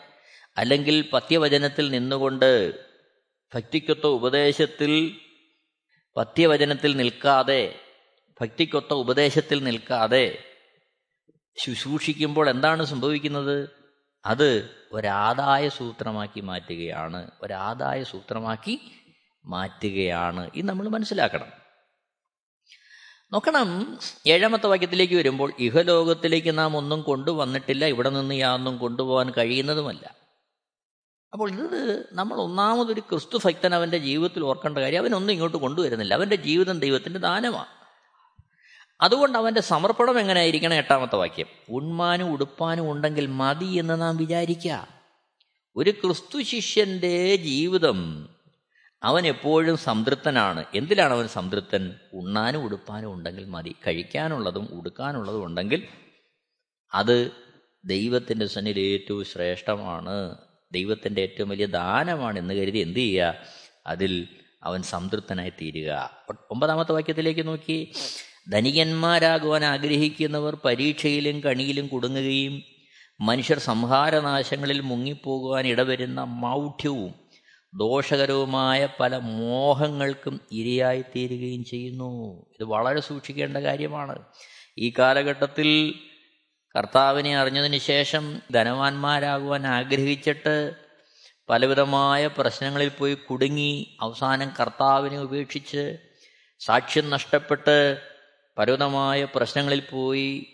അല്ലെങ്കിൽ 0.57 1.09
പത്യവചനത്തിൽ 1.13 1.89
നിന്നുകൊണ്ട് 1.89 2.85
ഭക്തിക്കൊത്ത 3.55 4.07
ഉപദേശത്തിൽ 4.07 5.17
പത്യവചനത്തിൽ 6.17 6.97
നിൽക്കാതെ 6.97 7.75
ഭക്തിക്കൊത്ത 8.41 8.93
ഉപദേശത്തിൽ 8.93 9.63
നിൽക്കാതെ 9.63 10.37
ശുശ്രൂഷിക്കുമ്പോൾ 11.57 12.49
എന്താണ് 12.49 12.85
സംഭവിക്കുന്നത്? 12.85 13.69
അത് 14.25 14.69
ഒരാദായ 14.91 15.69
സൂത്രമാക്കി 15.69 16.39
മാറ്റുകയാണ്. 16.39 17.31
ഒരാദായ 17.41 18.03
സൂത്രമാക്കി 18.03 18.91
മാറ്റുകയാണ് 19.45 20.49
ഇത് 20.55 20.65
നമ്മൾ 20.65 20.89
മനസ്സിലാക്കണം. 20.89 21.47
നോക്കണം 23.33 23.99
ഏഴാമത്തെ 24.27 24.67
വാക്യത്തിലേക്ക് 24.67 25.13
വരുമ്പോൾ 25.13 25.53
ഇഹലോകത്തിലേക്ക് 25.59 26.57
നാം 26.57 26.77
ഒന്നും 26.77 27.01
കൊണ്ടുവന്നിട്ടില്ല 27.01 27.85
ഇവിടെ 27.85 28.09
നിന്ന് 28.09 28.35
യാതൊന്നും 28.35 28.77
കൊണ്ടുപോകാൻ 28.77 29.31
കഴിയുന്നതുമല്ല. 29.37 30.15
അപ്പോൾ 31.33 31.51
ഇത് 31.51 32.09
നമ്മൾ 32.13 32.37
ഒന്നാമതൊരു 32.37 32.99
ക്രിസ്തു 32.99 33.39
ഭക്തൻ 33.45 33.75
അവന്റെ 33.75 33.97
ജീവിതത്തിൽ 33.97 34.43
ഓർക്കേണ്ട 34.43 34.77
കാര്യം 34.77 34.99
അവനൊന്നും 34.99 35.33
ഇങ്ങോട്ട് 35.33 35.57
കൊണ്ടുവരുന്നില്ല. 35.57 36.13
അവന്റെ 36.13 36.35
ജീവിതം 36.35 36.79
ദൈവത്തിന്റെ 36.79 37.19
ദാനമാണ്. 37.19 37.85
അതുകൊണ്ട് 39.01 39.37
അവന്റെ 39.37 39.61
സമർപ്പണം 39.61 40.19
എങ്ങനെയായിരിക്കണം 40.19 40.73
എട്ടാമത്തെ 40.73 41.15
വാക്യം? 41.15 41.45
ഉണ്മാനും 41.69 42.31
ഉടുപ്പാനും 42.31 42.91
ഉണ്ടെങ്കിൽ 42.91 43.25
മതി 43.25 43.65
എന്ന് 43.65 44.01
നാം 44.01 44.17
വിചാരിക്കുക 44.17 44.87
ഒരു 45.75 45.91
ക്രിസ്തു 45.91 46.41
ശിഷ്യന്റെ 46.41 47.35
ജീവിതം 47.35 48.29
അവൻ 49.05 49.27
എപ്പോഴും 49.27 49.77
സംതൃപ്തനാണ്. 49.77 50.63
എന്തിലാണ് 50.75 51.13
അവൻ 51.13 51.27
സംതൃപ്തൻ? 51.27 51.93
ഉണ്ണാനും 52.13 52.63
ഉടുപ്പാനും 52.63 53.13
ഉണ്ടെങ്കിൽ 53.13 53.45
മതി. 53.45 53.75
കഴിക്കാനുള്ളതും 53.87 54.69
ഉടുക്കാനുള്ളതും 54.71 55.45
ഉണ്ടെങ്കിൽ 55.45 55.87
അത് 56.93 57.31
ദൈവത്തിന്റെ 57.85 58.45
സന്നിൽ 58.45 58.79
ഏറ്റവും 58.79 59.25
ശ്രേഷ്ഠമാണ്. 59.25 60.35
ദൈവത്തിന്റെ 60.71 61.21
ഏറ്റവും 61.21 61.49
വലിയ 61.49 61.65
ദാനമാണ് 61.65 62.39
എന്ന് 62.39 62.53
കരുതി 62.53 62.77
എന്ത് 62.77 62.99
ചെയ്യുക? 62.99 63.35
അതിൽ 63.87 64.27
അവൻ 64.63 64.81
സംതൃപ്തനായി 64.81 65.49
തീരുക. 65.49 66.09
ഒമ്പതാമത്തെ 66.51 66.91
വാക്യത്തിലേക്ക് 66.91 67.47
നോക്കി. 67.47 67.91
ധനികന്മാരാകുവാൻ 68.49 69.65
ആഗ്രഹിക്കുന്നവർ 69.65 70.57
പരീക്ഷയിലും 70.65 71.39
കണിയിലും 71.39 71.87
കുടുങ്ങുകയും 71.87 72.63
മനുഷ്യർ 73.21 73.59
സംഹാരനാശങ്ങളിൽ 73.59 74.81
മുങ്ങിപ്പോകുവാൻ 74.81 75.67
ഇടവരുന്ന 75.67 76.23
മൗഢ്യവും 76.23 77.24
ദോഷകരവുമായ 77.75 78.87
പല 78.99 79.17
മോഹങ്ങൾക്കും 79.17 80.39
ഇരയായിത്തീരുകയും 80.51 81.65
ചെയ്യുന്നു. 81.65 82.41
ഇത് 82.51 82.63
വളരെ 82.63 83.01
സൂക്ഷിക്കേണ്ട 83.01 83.57
കാര്യമാണ്. 83.57 84.23
ഈ 84.77 84.93
കാലഘട്ടത്തിൽ 84.99 85.93
കർത്താവിനെ 86.75 87.37
അറിഞ്ഞതിന് 87.37 87.77
ശേഷം 87.77 88.41
ധനവാന്മാരാകുവാൻ 88.51 89.67
ആഗ്രഹിച്ചിട്ട് 89.67 90.73
പലവിധമായ 91.49 92.27
പ്രശ്നങ്ങളിൽ 92.27 92.89
പോയി 92.89 93.13
കുടുങ്ങി 93.13 93.97
അവസാനം 94.01 94.51
കർത്താവിനെ 94.59 95.19
ഉപേക്ഷിച്ച് 95.19 95.97
സാക്ഷ്യം 96.59 97.09
നഷ്ടപ്പെട്ട് 97.09 98.01
പലവിധമായ 98.57 99.27
പ്രശ്നങ്ങളിൽ 99.35 99.83
പോയി 99.91 100.45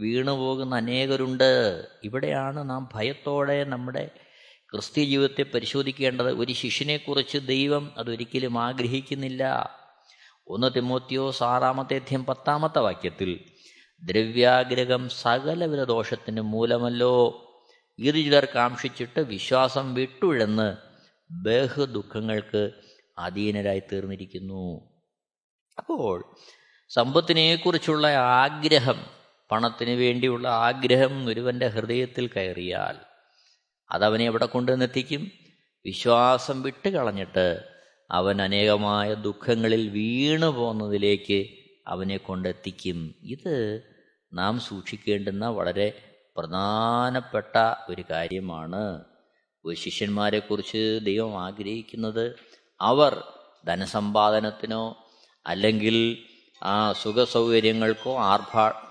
വീണുപോകുന്ന 0.00 0.76
അനേകരുണ്ട്. 0.76 1.84
ഇവിടെയാണ് 2.04 2.70
നാം 2.70 2.88
ഭയത്തോടെ 2.94 3.64
നമ്മുടെ 3.64 4.10
ക്രിസ്ത്യ 4.72 5.04
ജീവിതത്തെ 5.04 5.42
പരിശോധിക്കേണ്ടത് 5.42 6.40
ഒരു 6.40 6.52
ശിഷ്യനെക്കുറിച്ച് 6.52 7.38
ദൈവം 7.38 7.92
അതൊരിക്കലും 7.98 8.58
ആഗ്രഹിക്കുന്നില്ല. 8.58 9.70
ഒന്ന് 10.46 10.70
തിമോത്തിയോ 10.76 11.32
ആറാമത്തെ 11.42 11.96
അധ്യം 11.96 12.24
പത്താമത്തെ 12.24 12.78
വാക്യത്തിൽ 12.78 13.44
ദ്രവ്യാഗ്രഹം 14.02 15.08
സകലവിധ 15.08 15.84
ദോഷത്തിന് 15.84 16.40
മൂലമല്ലോ. 16.40 17.46
ഇത് 17.98 18.14
ചിലർ 18.14 18.44
കാക്ഷിച്ചിട്ട് 18.44 19.20
വിശ്വാസം 19.20 19.94
വിട്ടുഴന്ന് 19.94 20.76
ബഹുദുഃഖങ്ങൾക്ക് 21.30 22.70
അധീനരായി 23.18 23.82
തീർന്നിരിക്കുന്നു. 23.92 24.80
അപ്പോൾ 25.78 26.36
സമ്പത്തിനെക്കുറിച്ചുള്ള 26.88 28.06
ആഗ്രഹം 28.06 29.06
പണത്തിന് 29.50 29.90
വേണ്ടിയുള്ള 29.90 30.48
ആഗ്രഹം 30.48 31.26
ഒരുവന്റെ 31.26 31.66
ഹൃദയത്തിൽ 31.66 32.30
കയറിയാൽ 32.36 33.09
അതവനെ 33.92 34.24
എവിടെ 34.24 34.46
കൊണ്ടുവന്നെത്തിക്കും? 34.46 35.32
വിശ്വാസം 35.84 36.62
വിട്ട് 36.62 36.88
കളഞ്ഞിട്ട് 36.88 37.64
അവൻ 38.10 38.42
അനേകമായ 38.42 39.14
ദുഃഖങ്ങളിൽ 39.14 39.88
വീണു 39.88 40.46
പോകുന്നതിലേക്ക് 40.46 41.46
അവനെ 41.86 42.16
കൊണ്ടെത്തിക്കും. 42.16 43.14
ഇത് 43.22 43.82
നാം 44.32 44.60
സൂക്ഷിക്കേണ്ടുന്ന 44.60 45.48
വളരെ 45.48 45.92
പ്രധാനപ്പെട്ട 46.36 47.56
ഒരു 47.88 48.04
കാര്യമാണ്. 48.10 49.04
ശിഷ്യന്മാരെക്കുറിച്ച് 49.74 51.00
ദൈവം 51.02 51.44
ആഗ്രഹിക്കുന്നത് 51.44 52.36
അവർ 52.80 53.24
ധനസമ്പാദനത്തിനോ 53.66 55.08
അല്ലെങ്കിൽ 55.46 56.18
ആ 56.62 56.92
സുഖസൗകര്യങ്ങൾക്കോ 56.92 58.18
ആർഭാ 58.18 58.89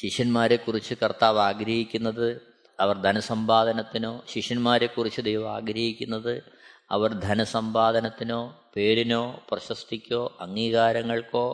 ശിഷ്യന്മാരെക്കുറിച്ച് 0.00 0.94
കർത്താവ് 1.02 1.38
ആഗ്രഹിക്കുന്നത് 1.38 2.54
അവർ 2.80 3.02
ധനസമ്പാദനത്തിനോ 3.02 4.24
ശിഷ്യന്മാരെക്കുറിച്ച് 4.32 5.20
ദൈവം 5.20 5.54
ആഗ്രഹിക്കുന്നത് 5.54 6.42
അവർ 6.90 7.12
ധനസമ്പാദനത്തിനോ 7.12 8.70
പേരിനോ 8.76 9.42
പ്രശസ്തിക്കോ 9.50 10.38
അംഗീകാരങ്ങൾക്കോ 10.40 11.46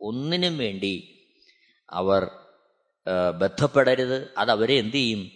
ഒന്നിനും 0.00 0.58
വേണ്ടി 0.58 1.26
അവർ 1.90 2.30
ബന്ധപ്പെടരുത് 3.38 4.30
അതവരെ 4.38 4.74
എന്തു 4.74 4.92
ചെയ്യും? 4.92 5.30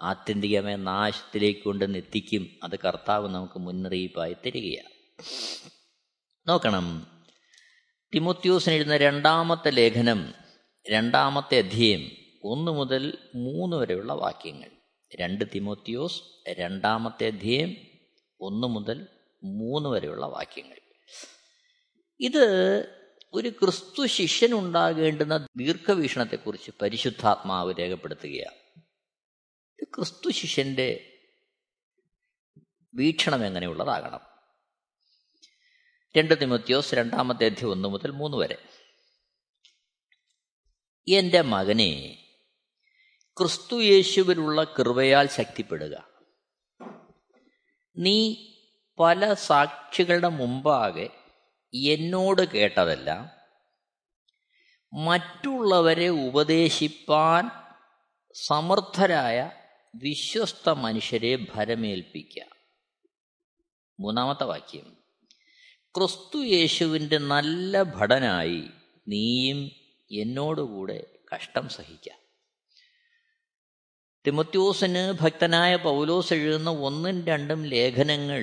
ആത്യന്തികമായ 0.00 0.76
നാശത്തിലേക്ക് 0.76 1.60
കൊണ്ട് 1.60 1.84
എത്തിക്കും. 1.84 2.50
അത് 2.62 2.78
കർത്താവ് 2.78 3.28
നമുക്ക് 3.28 3.58
മുന്നറിയിപ്പായി 3.58 4.36
തരികയാണ്. 4.46 4.90
നോക്കണം. 6.48 7.06
തിമോത്യോസിന് 8.14 8.74
എഴുതുന്ന 8.74 8.96
രണ്ടാമത്തെ 8.96 9.70
ലേഖനം 9.70 10.34
രണ്ടാമത്തെ 10.88 11.58
അധ്യയം 11.58 12.10
ഒന്ന് 12.44 12.72
മുതൽ 12.72 13.18
മൂന്ന് 13.34 13.76
വരെയുള്ള 13.76 14.12
വാക്യങ്ങൾ. 14.12 14.70
രണ്ട് 15.16 15.44
തിമോത്തിയോസ് 15.54 16.22
രണ്ടാമത്തെ 16.48 17.26
അധ്യയം 17.26 17.76
ഒന്ന് 18.40 18.66
മുതൽ 18.66 19.06
മൂന്ന് 19.44 19.88
വരെയുള്ള 19.88 20.26
വാക്യങ്ങൾ. 20.26 20.76
ഇത് 22.20 22.44
ഒരു 23.32 23.48
ക്രിസ്തു 23.48 24.06
ശിഷ്യൻ 24.06 24.54
ഉണ്ടാകേണ്ടുന്ന 24.54 25.46
ദീർഘവീക്ഷണത്തെക്കുറിച്ച് 25.56 26.70
പരിശുദ്ധാത്മാവ് 26.82 27.74
രേഖപ്പെടുത്തുകയാണ്. 27.78 28.82
ക്രിസ്തു 29.84 30.30
ശിഷ്യന്റെ 30.30 31.18
വീക്ഷണം 32.94 33.46
എങ്ങനെയുള്ളതാകണം? 33.46 34.20
രണ്ട് 36.16 36.40
തിമത്യോസ് 36.40 36.94
രണ്ടാമത്തെ 36.94 37.44
അധ്യയം 37.44 37.70
ഒന്ന് 37.70 37.88
മുതൽ 37.88 38.10
മൂന്ന് 38.10 38.36
വരെ. 38.36 38.58
എന്റെ 41.10 41.40
മകനെ 41.40 42.18
ക്രിസ്തു 43.38 43.80
യേശുവിലുള്ള 43.80 44.64
കൃപയാൽ 44.64 45.28
ശക്തിപ്പെടുക. 45.28 46.08
നീ 47.96 48.36
പല 48.98 49.34
സാക്ഷികളുടെ 49.34 50.28
മുമ്പാകെ 50.28 51.08
എന്നോട് 51.74 52.42
കേട്ടതെല്ലാം 52.42 53.30
മറ്റുള്ളവരെ 55.04 56.08
ഉപദേശിപ്പാൻ 56.08 57.50
സമർത്ഥരായ 58.34 59.50
വിശ്വസ്ത 59.94 60.70
മനുഷ്യരെ 60.70 61.36
ഭരമേൽപ്പിക്കുക 61.54 62.42
മൂന്നാമത്തെ 64.00 64.44
വാക്യം. 64.44 64.96
ക്രിസ്തു 65.96 66.38
യേശുവിന്റെ 66.38 67.18
നല്ല 67.18 67.82
ഭടനായി 67.82 68.70
നീയും 69.08 69.79
എന്നോടുകൂടെ 70.10 71.06
കഷ്ടം 71.34 71.68
സഹിക്കാം. 71.68 72.18
തിമത്യോസിന് 74.26 75.12
ഭക്തനായ 75.20 75.76
പൗലോസ് 75.76 76.34
എഴുതുന്ന 76.34 76.70
ഒന്നും 76.70 77.26
രണ്ടും 77.26 77.64
ലേഖനങ്ങൾ 77.64 78.42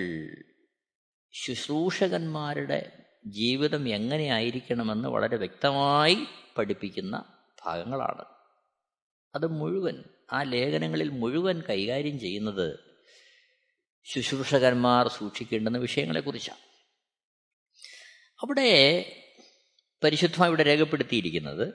ശുശ്രൂഷകന്മാരുടെ 1.31 3.03
ജീവിതം 3.25 3.89
എങ്ങനെയായിരിക്കണമെന്ന് 3.89 5.09
വളരെ 5.09 5.37
വ്യക്തമായി 5.37 6.17
പഠിപ്പിക്കുന്ന 6.57 7.23
ഭാഗങ്ങളാണ്. 7.65 8.25
അത് 9.35 9.47
മുഴുവൻ 9.47 10.03
ആ 10.33 10.43
ലേഖനങ്ങളിൽ 10.43 11.09
മുഴുവൻ 11.09 11.61
കൈകാര്യം 11.69 12.19
ചെയ്യുന്നത് 12.19 12.79
ശുശ്രൂഷകന്മാർ 14.03 15.07
സൂക്ഷിക്കേണ്ടുന്ന 15.07 15.77
വിഷയങ്ങളെക്കുറിച്ചാണ്. 15.77 16.59
അവിടെ 18.41 19.23
പരിശുദ്ധമായി 20.03 20.49
ഇവിടെ 20.49 20.63
രേഖപ്പെടുത്തിയിരിക്കുന്നത്. 20.63 21.73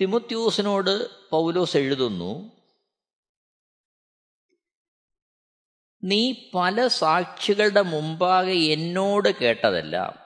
തിമുത്യൂസിനോട് 0.00 1.08
പൗലോസ് 1.30 1.76
എഴുതുന്നു 1.76 2.64
നീ 6.04 6.50
പല 6.54 6.86
സാക്ഷികളുടെ 6.86 7.82
മുമ്പാകെ 7.82 8.52
എന്നോട് 8.52 9.28
കേട്ടതെല്ലാം 9.28 10.18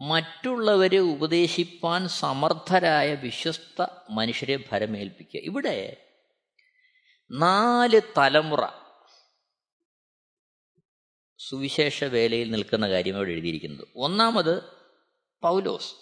മറ്റുള്ളവരെ 0.00 0.98
ഉപദേശിപ്പാൻ 0.98 2.08
സമർത്ഥരായ 2.08 3.14
വിശ്വസ്ത 3.14 3.86
മനുഷ്യരെ 4.10 4.64
ഭരമേൽപ്പിക്കുക. 4.72 5.40
ഇവിടെ 5.40 6.06
നാല് 7.30 8.00
തലമുറ 8.18 8.87
സുവിശേഷ 11.38 12.04
വേലയിൽ 12.04 12.50
നിൽക്കുന്ന 12.50 12.88
കാര്യം 12.88 13.16
അവിടെ 13.16 13.30
എഴുതിയിരിക്കുന്നത്. 13.30 13.88
ഒന്നാമത് 13.96 14.62
പൗലോസ്. 15.42 15.94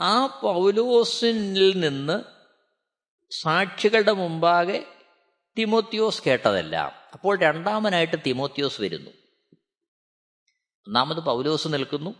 ആ 0.00 0.40
പൗലോസിനിൽ 0.42 1.80
നിന്ന് 1.80 2.24
സാക്ഷികളുടെ 3.30 4.12
മുമ്പാകെ 4.12 4.86
തിമോത്യോസ് 5.58 6.22
കേട്ടതെല്ലാം. 6.22 6.92
അപ്പോൾ 7.12 7.40
രണ്ടാമനായിട്ട് 7.40 8.16
തിമോത്യോസ് 8.26 8.80
വരുന്നു. 8.80 9.10
ഒന്നാമത് 10.86 11.20
പൗലോസ് 11.20 11.68
നിൽക്കുന്നു. 11.68 12.14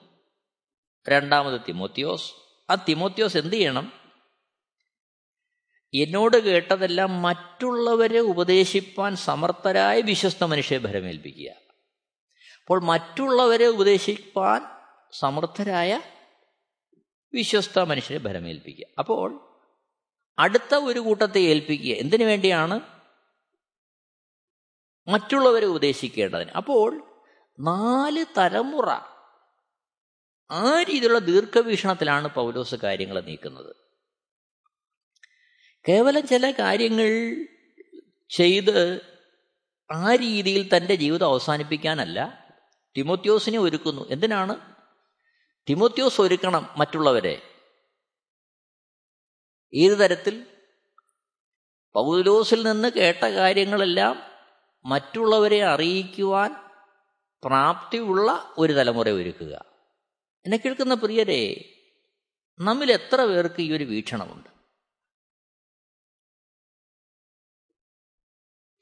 രണ്ടാമത് 1.09 1.61
തിമോത്യോസ്. 1.69 2.33
ആ 2.71 2.75
തിമോത്യോസ് 2.75 3.37
എന്ത് 3.37 3.57
ചെയ്യണം? 3.57 4.08
എന്നോട് 5.95 6.37
കേട്ടതെല്ലാം 6.37 7.23
മറ്റുള്ളവരെ 7.23 8.19
ഉപദേശിപ്പാൻ 8.19 9.17
സമർത്ഥരായ 9.17 10.01
വിശ്വസ്ത 10.01 10.45
മനുഷ്യരെ 10.45 10.85
ഭരമേൽപ്പിക്കുക. 10.85 11.51
അപ്പോൾ 12.61 12.85
മറ്റുള്ളവരെ 12.85 13.67
ഉപദേശിപ്പാൻ 13.67 14.63
സമർത്ഥരായ 15.13 16.01
വിശ്വസ്ത 17.35 17.79
മനുഷ്യരെ 17.79 18.19
ഭരമേൽപ്പിക്കുക. 18.19 18.87
അപ്പോൾ 18.99 19.41
അടുത്ത 20.39 20.75
ഒരു 20.75 21.01
കൂട്ടത്തെ 21.01 21.39
ഏൽപ്പിക്കുക. 21.39 21.95
എന്തിനു 21.95 22.25
വേണ്ടിയാണ്? 22.25 22.81
മറ്റുള്ളവരെ 25.09 25.67
ഉപദേശിക്കേണ്ടതിന്. 25.67 26.51
അപ്പോൾ 26.51 27.03
നാല് 27.61 28.25
തലമുറ 28.39 28.89
ആ 30.51 30.83
രീതിയിലുള്ള 30.83 31.19
ദീർഘവീക്ഷണത്തിലാണ് 31.19 32.29
പൗലോസ് 32.29 32.75
കാര്യങ്ങൾ 32.75 33.21
നീക്കുന്നത്. 33.21 33.88
കേവലം 35.89 36.27
ചില 36.27 36.51
കാര്യങ്ങൾ 36.51 37.37
ചെയ്ത് 38.31 39.01
ആ 39.91 40.15
രീതിയിൽ 40.15 40.77
തന്റെ 40.77 40.95
ജീവിതം 40.95 41.27
അവസാനിപ്പിക്കാനല്ല 41.27 42.49
തിമോത്യോസിനെ 42.97 43.59
ഒരുക്കുന്നു. 43.59 44.09
എന്തിനാണ്? 44.11 44.75
തിമോത്യോസ് 45.69 46.21
ഒരുക്കണം 46.21 46.75
മറ്റുള്ളവരെ. 46.77 47.43
ഏത് 49.75 49.99
തരത്തിൽ? 49.99 50.47
പൗലോസിൽ 51.95 52.63
നിന്ന് 52.63 52.89
കേട്ട 52.89 53.25
കാര്യങ്ങളെല്ലാം 53.25 54.23
മറ്റുള്ളവരെ 54.85 55.65
അറിയിക്കുവാൻ 55.65 56.55
പ്രാപ്തിയുള്ള 57.45 58.55
ഒരു 58.59 58.73
തലമുറ 58.73 59.09
ഒരുക്കുക. 59.09 59.65
എന്നെ 60.45 60.57
കേൾക്കുന്ന 60.57 60.95
പ്രിയരെ 60.95 61.75
നമ്മിൽ 62.61 62.93
എത്ര 62.93 63.25
പേർക്ക് 63.25 63.63
ഈ 63.63 63.73
ഒരു 63.73 63.85
വീക്ഷണമുണ്ട്? 63.85 64.58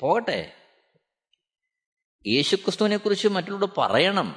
പോകട്ടെ. 0.00 0.52
യേശുക്രിസ്തുവിനെ 2.26 2.96
കുറിച്ച് 2.96 3.28
മറ്റുള്ളവരോട് 3.28 3.70
പറയണം. 3.78 4.36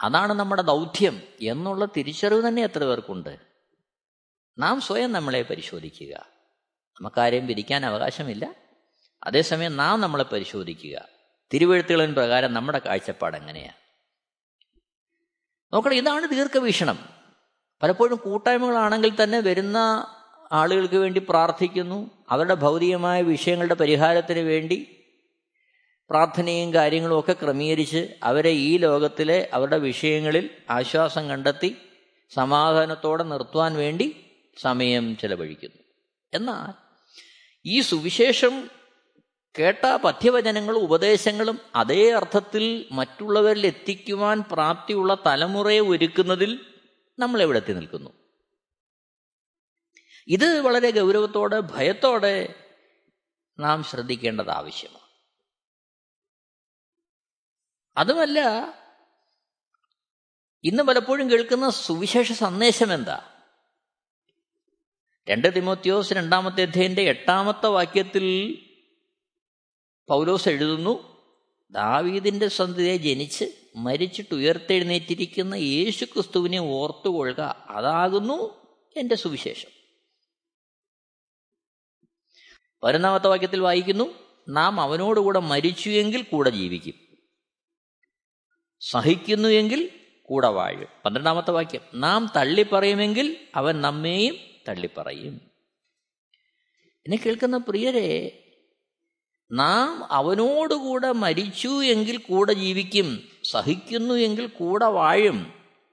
അതാണ് 0.00 0.32
നമ്മുടെ 0.32 0.62
ദൗത്യം 0.62 1.22
എന്നുള്ള 1.42 1.84
തിരിച്ചറിവ് 1.84 2.48
തന്നെ 2.48 2.62
എത്ര 2.62 2.84
പേർക്കുണ്ട്. 2.84 3.38
നാം 4.58 4.80
സ്വയം 4.80 5.12
നമ്മളെ 5.12 5.42
പരിശോധിക്കുക. 5.42 6.26
നമുക്കാരെയും 7.00 7.46
വിധിക്കാൻ 7.46 7.86
അവകാശമില്ല. 7.86 8.54
അതേസമയം 9.24 9.76
നാം 9.76 10.00
നമ്മളെ 10.00 10.24
പരിശോധിക്കുക. 10.24 11.08
തിരുവഴുത്തുകളിൻ 11.54 12.14
പ്രകാരം 12.14 12.54
നമ്മുടെ 12.54 12.78
കാഴ്ചപ്പാട് 12.78 13.36
എങ്ങനെയാണ് 13.36 13.88
നോക്കണം 15.72 15.94
ഇതാണ് 15.94 16.28
ദീർഘവീക്ഷണം. 16.28 17.08
പലപ്പോഴും 17.82 18.16
കൂട്ടായ്മകളാണെങ്കിൽ 18.16 19.24
തന്നെ 19.24 19.40
വരുന്ന 19.40 20.06
ആളുകൾക്ക് 20.52 20.94
വേണ്ടി 20.94 21.22
പ്രാർത്ഥിക്കുന്നു. 21.28 22.10
അവരുടെ 22.30 22.54
ഭൗതികമായ 22.54 23.22
വിഷയങ്ങളുടെ 23.22 23.74
പരിഹാരത്തിന് 23.74 24.38
വേണ്ടി 24.38 24.94
പ്രാർത്ഥനയും 26.10 26.74
കാര്യങ്ങളും 26.74 27.18
ഒക്കെ 27.18 27.32
ക്രമീകരിച്ച് 27.32 28.14
അവരെ 28.22 28.50
ഈ 28.50 28.76
ലോകത്തിലെ 28.76 29.50
അവരുടെ 29.52 29.78
വിഷയങ്ങളിൽ 29.78 30.50
ആശ്വാസം 30.70 31.28
കണ്ടെത്തി 31.28 31.76
സമാധാനത്തോടെ 32.34 33.24
നിർത്തുവാൻ 33.24 33.74
വേണ്ടി 33.74 34.16
സമയം 34.60 35.16
ചെലവഴിക്കുന്നു. 35.16 35.82
എന്നാൽ 36.34 36.82
ഈ 37.66 37.80
സുവിശേഷം 37.80 38.70
കേട്ട 39.58 39.96
പഥ്യവചനങ്ങളും 39.96 40.78
ഉപദേശങ്ങളും 40.78 41.58
അതേ 41.76 42.10
അർത്ഥത്തിൽ 42.10 42.84
മറ്റുള്ളവരിൽ 42.92 43.66
എത്തിക്കുവാൻ 43.66 44.44
പ്രാപ്തിയുള്ള 44.52 45.16
തലമുറയെ 45.26 45.80
ഒരുക്കുന്നതിൽ 45.80 46.60
നമ്മൾ 47.18 47.42
എവിടെ 47.42 47.56
എത്തി 47.56 47.72
നിൽക്കുന്നു? 47.72 48.10
ഇത് 50.28 50.60
വളരെ 50.60 50.90
ഗൗരവത്തോടെ 50.90 51.60
ഭയത്തോടെ 51.60 52.54
നാം 53.58 53.84
ശ്രദ്ധിക്കേണ്ടത് 53.84 54.50
ആവശ്യമാണ്. 54.50 55.08
അതുമല്ല 57.96 58.40
ഇന്ന് 60.64 60.82
പലപ്പോഴും 60.82 61.30
കേൾക്കുന്ന 61.30 61.70
സുവിശേഷ 61.70 62.32
സന്ദേശം 62.32 62.94
എന്താ? 62.94 63.22
രണ്ട് 65.28 65.56
തിമോത്യോസ് 65.56 66.12
രണ്ടാമത്തെ 66.12 66.62
അധ്യയന്റെ 66.62 67.02
എട്ടാമത്തെ 67.02 67.66
വാക്യത്തിൽ 67.66 68.58
പൗലോസ് 70.08 70.48
എഴുതുന്നു 70.48 71.18
ദാവീദിന്റെ 71.70 72.48
സന്ധിയെ 72.48 72.96
ജനിച്ച് 72.96 73.44
മരിച്ചിട്ട് 73.76 74.34
ഉയർത്തെഴുന്നേറ്റിരിക്കുന്ന 74.34 75.54
യേശു 75.54 76.04
ക്രിസ്തുവിനെ 76.04 76.58
ഓർത്തുകൊള്ളുക. 76.58 77.66
അതാകുന്നു 77.68 78.66
എന്റെ 78.96 79.14
സുവിശേഷം. 79.14 79.77
പതിനൊന്നാമത്തെ 82.82 83.26
വാക്യത്തിൽ 83.28 83.60
വായിക്കുന്നു 83.60 84.14
നാം 84.48 84.80
അവനോടുകൂടെ 84.80 85.38
മരിച്ചു 85.38 85.90
എങ്കിൽ 85.90 86.22
കൂടെ 86.22 86.50
ജീവിക്കും. 86.50 86.94
സഹിക്കുന്നു 88.80 89.48
എങ്കിൽ 89.48 89.90
കൂടെ 90.22 90.48
വാഴും. 90.48 90.86
പന്ത്രണ്ടാമത്തെ 91.04 91.50
വാക്യം 91.50 91.80
നാം 91.94 92.32
തള്ളിപ്പറയുമെങ്കിൽ 92.36 93.36
അവൻ 93.54 93.80
നമ്മെയും 93.80 94.36
തള്ളിപ്പറയും. 94.68 95.40
എന്നെ 97.06 97.16
കേൾക്കുന്ന 97.16 97.56
പ്രിയരെ 97.56 98.44
നാം 99.52 100.12
അവനോടുകൂടെ 100.12 101.12
മരിച്ചു 101.12 101.68
എങ്കിൽ 101.68 102.16
കൂടെ 102.16 102.52
ജീവിക്കും 102.52 103.28
സഹിക്കുന്നു 103.44 104.14
എങ്കിൽ 104.14 104.46
കൂടെ 104.46 104.84
വാഴും 104.84 105.52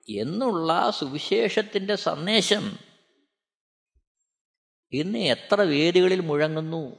എന്നുള്ള 0.10 0.92
സുവിശേഷത്തിന്റെ 1.00 1.96
സന്ദേശം 1.96 2.85
ഇന്ന് 4.94 5.20
എത്ര 5.20 5.62
വേദികളിൽ 5.62 6.20
മുഴങ്ങുന്നു? 6.20 6.96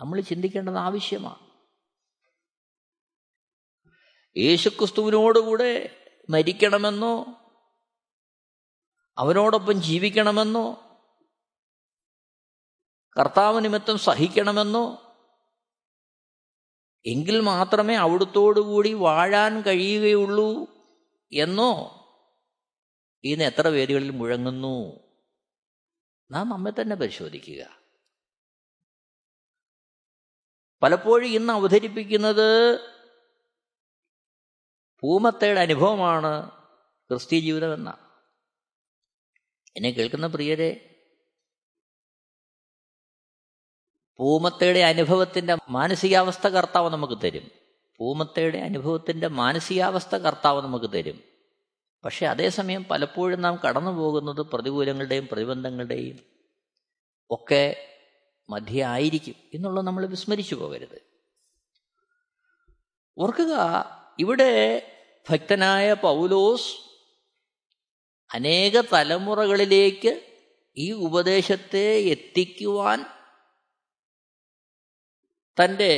നമ്മൾ 0.00 0.20
ചിന്തിക്കേണ്ടത് 0.20 0.76
ആവശ്യമാണ്. 0.76 1.46
യേശുക്രിസ്തുവിനോടുകൂടെ 4.36 6.02
മരിക്കണമെന്നോ 6.30 7.26
അവനോടൊപ്പം 9.18 9.82
ജീവിക്കണമെന്നോ 9.82 10.82
കർത്താവ് 13.20 13.64
നിമിത്തം 13.64 13.98
സഹിക്കണമെന്നോ 13.98 15.02
എങ്കിൽ 17.06 17.40
മാത്രമേ 17.40 17.94
അവിടുത്തോടുകൂടി 17.94 18.92
വാഴാൻ 18.92 19.60
കഴിയുകയുള്ളൂ 19.60 20.66
എന്നോ 21.32 22.02
ഇന്ന് 23.24 23.44
എത്ര 23.44 23.68
വേദികളിൽ 23.68 24.10
മുഴങ്ങുന്നു? 24.10 25.05
നാം 26.30 26.48
നമ്മെ 26.48 26.72
തന്നെ 26.80 26.96
പരിശോധിക്കുക. 26.96 27.80
പലപ്പോഴും 30.82 31.26
ഇന്ന് 31.26 31.52
അവതരിപ്പിക്കുന്നത് 31.52 32.78
പൂമത്തയുടെ 35.00 35.60
അനുഭവമാണ് 35.60 36.50
ക്രിസ്തീയ 37.10 37.40
ജീവിതമെന്ന 37.40 37.98
എന്നെ 39.76 39.90
കേൾക്കുന്ന 39.90 40.26
പ്രിയരെ 40.26 40.92
പൂമത്തയുടെ 44.16 44.78
അനുഭവത്തിന്റെ 44.78 45.56
മാനസികാവസ്ഥ 45.68 46.48
കർത്താവ് 46.48 46.90
നമുക്ക് 46.90 47.22
തരും. 47.22 47.50
പൂമത്തയുടെ 47.96 48.58
അനുഭവത്തിന്റെ 48.58 49.28
മാനസികാവസ്ഥ 49.28 50.16
കർത്താവ് 50.16 50.62
നമുക്ക് 50.62 50.92
തരും. 50.92 51.35
പക്ഷെ 52.06 52.26
അതേസമയം 52.26 52.84
പലപ്പോഴും 52.84 53.40
നാം 53.40 53.60
കടന്നു 53.64 53.90
പോകുന്നത് 53.90 54.42
പ്രതികൂലങ്ങളുടെയും 54.52 55.28
പ്രതിബന്ധങ്ങളുടെയും 55.32 56.18
ഒക്കെ 57.30 57.92
മധ്യ 58.50 58.84
ആയിരിക്കും 58.84 59.34
എന്നുള്ളത് 59.54 59.86
നമ്മൾ 59.86 60.06
വിസ്മരിച്ചു 60.06 60.54
പോകരുത്. 60.54 60.98
ഓർക്കുക 63.18 63.54
ഇവിടെ 64.18 64.52
ഭക്തനായ 65.30 65.92
പൗലോസ് 65.92 66.68
അനേക 68.34 68.80
തലമുറകളിലേക്ക് 68.80 70.12
ഈ 70.76 70.92
ഉപദേശത്തെ 70.92 71.86
എത്തിക്കുവാൻ 72.14 73.04
തന്റെ 75.60 75.92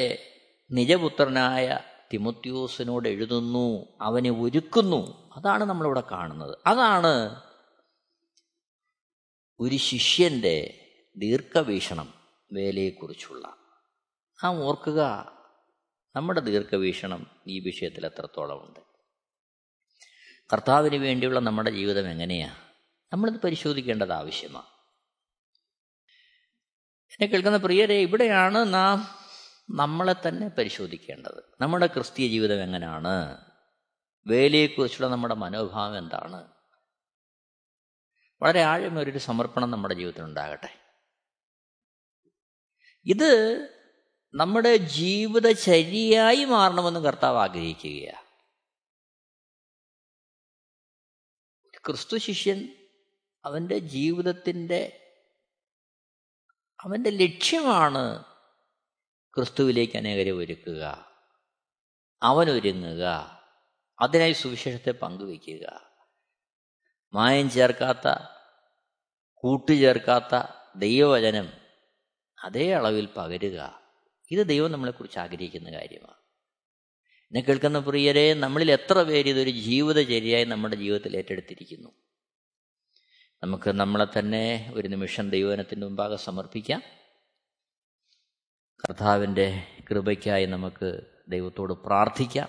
നിജപുത്രനായ 0.73 1.79
തിമുത്യൂസിനോട് 2.13 3.09
എഴുതുന്നു 3.09 3.69
അവനെ 4.01 4.31
ഒരുക്കുന്നു. 4.31 5.28
അതാണ് 5.39 5.65
നമ്മളിവിടെ 5.65 6.01
കാണുന്നത്. 6.01 6.59
അതാണ് 6.67 7.43
ഒരു 9.61 9.77
ശിഷ്യന്റെ 9.77 10.87
ദീർഘവീക്ഷണം 11.17 12.15
വേലയെക്കുറിച്ചുള്ള. 12.53 13.57
ആ 14.45 14.49
ഓർക്കുക 14.49 15.33
നമ്മുടെ 16.17 16.41
ദീർഘവീക്ഷണം 16.41 17.27
ഈ 17.47 17.61
വിഷയത്തിൽ 17.61 18.07
എത്രത്തോളമുണ്ട്? 18.07 18.81
കർത്താവിന് 20.53 20.97
വേണ്ടിയുള്ള 20.97 21.41
നമ്മുടെ 21.41 21.71
ജീവിതം 21.71 22.09
എങ്ങനെയാണ് 22.09 22.57
നമ്മളിത് 23.13 23.41
പരിശോധിക്കേണ്ടത് 23.41 24.13
ആവശ്യമാണ് 24.13 24.67
എന്നെ 27.13 27.27
കേൾക്കുന്ന 27.27 27.59
പ്രിയരെ 27.59 27.95
ഇവിടെയാണ് 27.95 28.75
നാം 28.75 29.09
നമ്മളെ 29.71 30.15
തന്നെ 30.29 30.49
പരിശോധിക്കേണ്ടത്. 30.49 31.45
നമ്മുടെ 31.61 31.87
ക്രിസ്തീയ 31.87 32.29
ജീവിതം 32.29 32.63
എങ്ങനെയാണ് 32.63 33.48
വേലയെക്കുറിച്ചുള്ള 34.29 35.09
നമ്മുടെ 35.09 35.35
മനോഭാവം 35.35 35.99
എന്താണ്? 35.99 36.49
വളരെ 38.43 38.61
ആഴമൊരു 38.63 39.19
സമർപ്പണം 39.19 39.71
നമ്മുടെ 39.71 39.95
ജീവിതത്തിൽ 39.95 40.23
ഉണ്ടാകട്ടെ. 40.23 40.79
ഇത് 43.05 43.61
നമ്മുടെ 44.35 44.77
ജീവിതചര്യയായി 44.77 46.45
മാറണമെന്ന് 46.45 47.01
കർത്താവ് 47.01 47.39
ആഗ്രഹിക്കുകയാണ്. 47.39 48.29
ക്രിസ്തു 51.87 52.17
ശിഷ്യൻ 52.17 52.89
അവന്റെ 53.45 53.79
ജീവിതത്തിന്റെ 53.79 55.15
അവന്റെ 56.85 57.11
ലക്ഷ്യമാണ് 57.11 58.25
ക്രിസ്തുവിലേക്ക് 59.37 59.97
അനേകരെ 59.97 60.31
ഒരുക്കുക 60.31 61.13
അവനൊരുങ്ങുക. 62.23 63.38
അതിനായി 64.01 64.33
സുവിശേഷത്തെ 64.33 64.91
പങ്കുവയ്ക്കുക. 64.91 65.81
മായം 67.15 67.51
ചേർക്കാത്ത 67.51 68.09
കൂട്ടുചേർക്കാത്ത 69.35 70.43
ദൈവവചനം 70.77 71.53
അതേ 72.45 72.73
അളവിൽ 72.73 73.09
പകരുക. 73.17 73.81
ഇത് 74.31 74.47
ദൈവം 74.47 74.73
നമ്മളെക്കുറിച്ച് 74.73 75.19
ആഗ്രഹിക്കുന്ന 75.19 75.73
കാര്യമാണ്. 75.73 76.19
എന്നെ 77.23 77.41
കേൾക്കുന്ന 77.41 77.79
പ്രിയരെ 77.79 78.35
നമ്മളിൽ 78.35 78.73
എത്ര 78.73 79.03
പേര് 79.03 79.29
ഇതൊരു 79.29 79.51
ജീവിതചര്യയായി 79.51 80.45
നമ്മുടെ 80.45 80.77
ജീവിതത്തിൽ 80.77 81.17
ഏറ്റെടുത്തിരിക്കുന്നു? 81.17 81.89
നമുക്ക് 83.43 83.71
നമ്മളെ 83.71 84.19
തന്നെ 84.19 84.73
ഒരു 84.75 84.89
നിമിഷം 84.89 85.31
ദൈവനത്തിന്റെ 85.31 85.87
മുമ്പാകെ 85.87 86.17
സമർപ്പിക്കാം. 86.17 86.83
കർത്താവിന്റെ 88.85 89.67
കൃപയ്ക്കായി 89.91 90.47
നമുക്ക് 90.47 91.01
ദൈവത്തോട് 91.29 91.73
പ്രാർത്ഥിക്കാം. 91.73 92.49